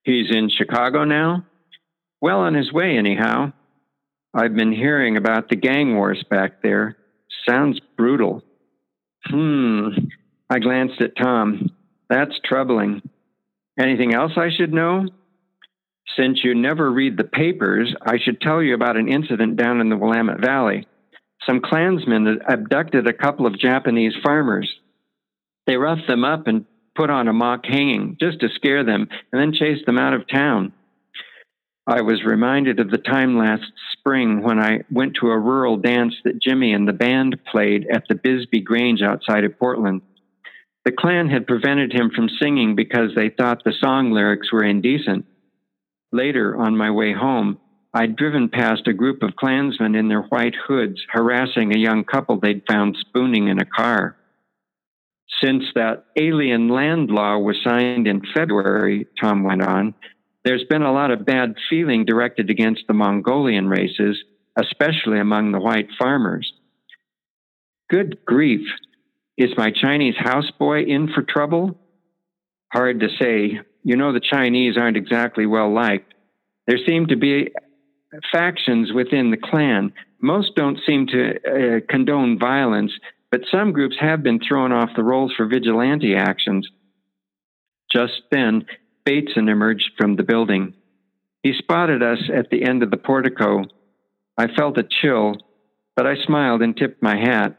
He's 0.04 0.30
in 0.30 0.48
Chicago 0.48 1.04
now? 1.04 1.44
Well, 2.20 2.40
on 2.40 2.54
his 2.54 2.72
way, 2.72 2.96
anyhow. 2.96 3.52
I've 4.32 4.54
been 4.54 4.72
hearing 4.72 5.16
about 5.16 5.48
the 5.48 5.56
gang 5.56 5.96
wars 5.96 6.22
back 6.30 6.62
there. 6.62 6.96
Sounds 7.48 7.80
brutal. 7.96 8.42
Hmm, 9.26 9.88
I 10.50 10.58
glanced 10.58 11.00
at 11.00 11.16
Tom. 11.16 11.70
That's 12.08 12.38
troubling. 12.44 13.08
Anything 13.78 14.12
else 14.12 14.32
I 14.36 14.50
should 14.50 14.74
know? 14.74 15.06
Since 16.16 16.42
you 16.42 16.56
never 16.56 16.90
read 16.90 17.16
the 17.16 17.24
papers, 17.24 17.94
I 18.02 18.18
should 18.18 18.40
tell 18.40 18.60
you 18.60 18.74
about 18.74 18.96
an 18.96 19.08
incident 19.08 19.56
down 19.56 19.80
in 19.80 19.88
the 19.88 19.96
Willamette 19.96 20.40
Valley. 20.40 20.88
Some 21.46 21.60
Klansmen 21.60 22.40
abducted 22.48 23.06
a 23.06 23.12
couple 23.12 23.46
of 23.46 23.58
Japanese 23.58 24.14
farmers. 24.22 24.68
They 25.66 25.76
roughed 25.76 26.08
them 26.08 26.24
up 26.24 26.48
and 26.48 26.66
put 26.96 27.10
on 27.10 27.28
a 27.28 27.32
mock 27.32 27.64
hanging 27.64 28.16
just 28.20 28.40
to 28.40 28.48
scare 28.48 28.84
them 28.84 29.08
and 29.32 29.40
then 29.40 29.52
chased 29.52 29.86
them 29.86 29.98
out 29.98 30.14
of 30.14 30.28
town. 30.28 30.72
I 31.86 32.02
was 32.02 32.24
reminded 32.24 32.80
of 32.80 32.90
the 32.90 32.98
time 32.98 33.38
last 33.38 33.72
spring 33.92 34.42
when 34.42 34.58
I 34.58 34.80
went 34.90 35.14
to 35.16 35.30
a 35.30 35.38
rural 35.38 35.76
dance 35.76 36.14
that 36.24 36.42
Jimmy 36.42 36.72
and 36.72 36.86
the 36.86 36.92
band 36.92 37.38
played 37.50 37.86
at 37.90 38.04
the 38.08 38.16
Bisbee 38.16 38.60
Grange 38.60 39.00
outside 39.00 39.44
of 39.44 39.58
Portland. 39.58 40.02
The 40.84 40.92
Klan 40.92 41.28
had 41.28 41.46
prevented 41.46 41.92
him 41.92 42.10
from 42.14 42.28
singing 42.40 42.74
because 42.74 43.14
they 43.14 43.28
thought 43.28 43.62
the 43.64 43.74
song 43.78 44.12
lyrics 44.12 44.52
were 44.52 44.64
indecent. 44.64 45.26
Later, 46.12 46.56
on 46.56 46.76
my 46.76 46.90
way 46.90 47.12
home, 47.12 47.58
I'd 47.92 48.16
driven 48.16 48.48
past 48.48 48.86
a 48.86 48.94
group 48.94 49.22
of 49.22 49.36
Klansmen 49.36 49.94
in 49.94 50.08
their 50.08 50.22
white 50.22 50.54
hoods 50.54 51.00
harassing 51.10 51.74
a 51.74 51.78
young 51.78 52.04
couple 52.04 52.38
they'd 52.38 52.62
found 52.68 52.96
spooning 52.98 53.48
in 53.48 53.60
a 53.60 53.64
car. 53.64 54.16
Since 55.42 55.64
that 55.74 56.06
alien 56.16 56.68
land 56.68 57.10
law 57.10 57.38
was 57.38 57.56
signed 57.64 58.06
in 58.06 58.22
February, 58.34 59.06
Tom 59.20 59.42
went 59.42 59.62
on, 59.62 59.94
there's 60.44 60.64
been 60.64 60.82
a 60.82 60.92
lot 60.92 61.10
of 61.10 61.26
bad 61.26 61.54
feeling 61.68 62.04
directed 62.04 62.48
against 62.48 62.84
the 62.86 62.94
Mongolian 62.94 63.68
races, 63.68 64.18
especially 64.56 65.20
among 65.20 65.52
the 65.52 65.60
white 65.60 65.88
farmers. 65.98 66.52
Good 67.90 68.24
grief. 68.24 68.66
Is 69.40 69.56
my 69.56 69.70
Chinese 69.70 70.16
houseboy 70.16 70.86
in 70.86 71.08
for 71.14 71.22
trouble? 71.22 71.74
Hard 72.74 73.00
to 73.00 73.08
say. 73.18 73.58
You 73.82 73.96
know, 73.96 74.12
the 74.12 74.20
Chinese 74.20 74.76
aren't 74.76 74.98
exactly 74.98 75.46
well 75.46 75.72
liked. 75.72 76.12
There 76.66 76.76
seem 76.86 77.06
to 77.06 77.16
be 77.16 77.48
factions 78.30 78.92
within 78.92 79.30
the 79.30 79.38
Klan. 79.38 79.94
Most 80.20 80.54
don't 80.56 80.78
seem 80.86 81.06
to 81.06 81.30
uh, 81.30 81.80
condone 81.88 82.38
violence, 82.38 82.92
but 83.30 83.40
some 83.50 83.72
groups 83.72 83.96
have 83.98 84.22
been 84.22 84.40
thrown 84.46 84.72
off 84.72 84.90
the 84.94 85.02
rolls 85.02 85.32
for 85.34 85.46
vigilante 85.46 86.14
actions. 86.14 86.68
Just 87.90 88.20
then, 88.30 88.66
Bateson 89.06 89.48
emerged 89.48 89.92
from 89.96 90.16
the 90.16 90.22
building. 90.22 90.74
He 91.42 91.54
spotted 91.56 92.02
us 92.02 92.18
at 92.30 92.50
the 92.50 92.62
end 92.62 92.82
of 92.82 92.90
the 92.90 92.98
portico. 92.98 93.64
I 94.36 94.48
felt 94.54 94.76
a 94.76 94.82
chill, 95.00 95.36
but 95.96 96.06
I 96.06 96.16
smiled 96.26 96.60
and 96.60 96.76
tipped 96.76 97.02
my 97.02 97.16
hat. 97.16 97.56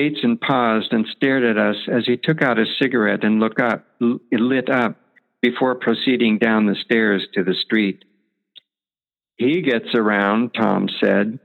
Bateson 0.00 0.38
paused 0.38 0.94
and 0.94 1.06
stared 1.14 1.44
at 1.44 1.58
us 1.58 1.76
as 1.86 2.06
he 2.06 2.16
took 2.16 2.40
out 2.40 2.58
a 2.58 2.64
cigarette 2.80 3.22
and 3.22 3.38
looked 3.38 3.60
up, 3.60 3.84
lit 4.00 4.70
up 4.70 4.96
before 5.42 5.74
proceeding 5.74 6.38
down 6.38 6.64
the 6.64 6.74
stairs 6.74 7.26
to 7.34 7.44
the 7.44 7.52
street. 7.52 8.06
He 9.36 9.60
gets 9.60 9.94
around, 9.94 10.54
Tom 10.54 10.88
said. 11.04 11.38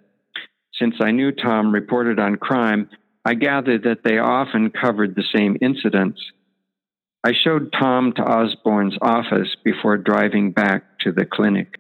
Since 0.74 0.96
I 1.02 1.12
knew 1.12 1.34
Tom 1.34 1.74
reported 1.74 2.18
on 2.18 2.38
crime, 2.38 2.90
I 3.26 3.34
gathered 3.34 3.84
that 3.84 4.06
they 4.06 4.20
often 4.20 4.70
covered 4.72 5.16
the 5.16 5.26
same 5.36 5.58
incidents. 5.60 6.22
I 7.26 7.34
showed 7.34 7.74
Tom 7.74 8.14
to 8.14 8.24
Osborne's 8.24 8.98
office 9.02 9.54
before 9.66 9.98
driving 9.98 10.54
back 10.54 11.00
to 11.00 11.12
the 11.12 11.26
clinic. 11.26 11.76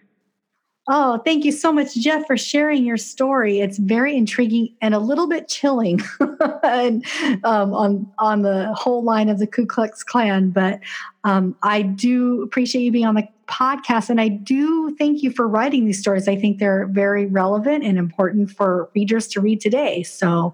Oh, 0.88 1.17
thank 1.25 1.45
you 1.45 1.51
so 1.51 1.71
much, 1.71 1.95
Jeff, 1.95 2.27
for 2.27 2.38
sharing 2.38 2.86
your 2.86 2.97
story. 2.97 3.59
It's 3.59 3.79
very 3.79 4.15
intriguing 4.15 4.75
and 4.81 4.93
a 4.93 4.99
little 4.99 5.27
bit 5.27 5.47
chilling 5.47 5.99
and, 6.63 7.03
um, 7.43 7.73
on 7.73 8.11
on 8.19 8.43
the 8.43 8.71
whole 8.75 9.03
line 9.03 9.27
of 9.29 9.39
the 9.39 9.47
Ku 9.47 9.65
Klux 9.65 10.03
Klan. 10.03 10.51
But 10.51 10.79
um, 11.23 11.55
I 11.63 11.81
do 11.81 12.43
appreciate 12.43 12.83
you 12.83 12.91
being 12.91 13.05
on 13.07 13.15
the 13.15 13.27
podcast, 13.47 14.11
and 14.11 14.21
I 14.21 14.27
do 14.27 14.95
thank 14.95 15.23
you 15.23 15.31
for 15.31 15.47
writing 15.47 15.86
these 15.86 15.99
stories. 15.99 16.27
I 16.27 16.36
think 16.36 16.59
they're 16.59 16.86
very 16.86 17.25
relevant 17.25 17.83
and 17.83 17.97
important 17.97 18.51
for 18.51 18.91
readers 18.93 19.27
to 19.29 19.41
read 19.41 19.61
today. 19.61 20.03
So, 20.03 20.53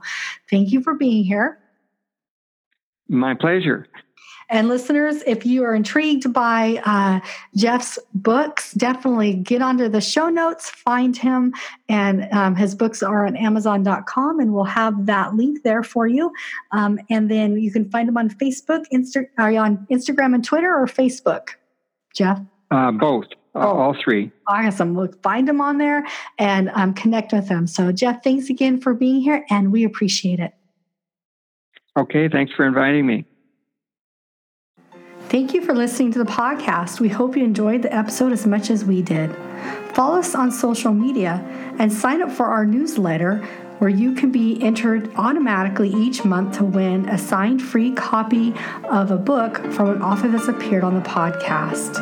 thank 0.50 0.72
you 0.72 0.82
for 0.82 0.94
being 0.94 1.26
here. 1.26 1.60
My 3.10 3.34
pleasure. 3.34 3.86
And 4.52 4.68
listeners, 4.68 5.24
if 5.26 5.46
you 5.46 5.64
are 5.64 5.74
intrigued 5.74 6.34
by 6.34 6.82
uh, 6.86 7.22
Jeff's 7.56 7.98
books, 8.14 8.74
definitely 8.74 9.34
get 9.34 9.62
onto 9.62 9.88
the 9.88 10.02
show 10.02 10.28
notes, 10.28 10.70
find 10.70 11.16
him, 11.16 11.54
and 11.88 12.28
um, 12.34 12.56
his 12.58 12.76
books 12.76 13.02
are 13.02 13.26
on 13.26 13.38
Amazon.com, 13.38 14.42
and 14.42 14.54
we'll 14.54 14.66
have 14.66 15.06
that 15.06 15.36
link 15.36 15.64
there 15.64 15.84
for 15.84 16.06
you. 16.06 16.34
Um, 16.74 17.00
and 17.10 17.32
then 17.32 17.58
you 17.62 17.72
can 17.72 17.90
find 17.90 18.10
him 18.10 18.18
on 18.18 18.30
Facebook, 18.30 18.84
Insta- 18.94 19.28
are 19.38 19.54
you 19.54 19.60
on 19.60 19.88
Instagram 19.90 20.36
and 20.36 20.44
Twitter, 20.44 20.76
or 20.76 20.86
Facebook, 20.86 21.52
Jeff? 22.14 22.42
Uh, 22.72 22.92
both. 22.92 23.28
Uh, 23.56 23.60
oh, 23.60 23.80
all 23.80 23.96
three. 24.04 24.32
Awesome. 24.48 24.96
We'll 24.96 25.14
find 25.24 25.48
them 25.48 25.62
on 25.62 25.78
there 25.78 26.06
and 26.38 26.70
um, 26.74 26.94
connect 26.94 27.32
with 27.32 27.48
them. 27.48 27.68
So, 27.68 27.94
Jeff, 27.94 28.22
thanks 28.22 28.50
again 28.50 28.82
for 28.82 28.94
being 28.94 29.22
here, 29.22 29.46
and 29.50 29.72
we 29.72 29.86
appreciate 29.86 30.40
it. 30.40 30.54
Okay. 31.98 32.28
Thanks 32.28 32.52
for 32.54 32.66
inviting 32.66 33.06
me. 33.06 33.26
Thank 35.32 35.54
you 35.54 35.62
for 35.62 35.74
listening 35.74 36.12
to 36.12 36.20
the 36.20 36.26
podcast. 36.26 37.00
We 37.00 37.08
hope 37.08 37.38
you 37.38 37.46
enjoyed 37.46 37.84
the 37.84 37.96
episode 37.96 38.34
as 38.34 38.46
much 38.46 38.70
as 38.70 38.84
we 38.84 39.02
did. 39.02 39.34
Follow 39.94 40.20
us 40.20 40.36
on 40.36 40.52
social 40.52 40.94
media 40.94 41.42
and 41.80 41.94
sign 41.94 42.22
up 42.22 42.30
for 42.30 42.48
our 42.48 42.66
newsletter 42.66 43.38
where 43.78 43.90
you 43.90 44.14
can 44.14 44.30
be 44.30 44.62
entered 44.62 45.10
automatically 45.16 45.90
each 45.90 46.26
month 46.26 46.58
to 46.58 46.66
win 46.66 47.08
a 47.08 47.18
signed 47.18 47.62
free 47.62 47.94
copy 47.94 48.54
of 48.90 49.10
a 49.10 49.16
book 49.16 49.60
from 49.72 49.92
an 49.92 50.02
author 50.02 50.28
that's 50.28 50.50
appeared 50.50 50.84
on 50.84 50.96
the 50.96 51.10
podcast. 51.10 51.96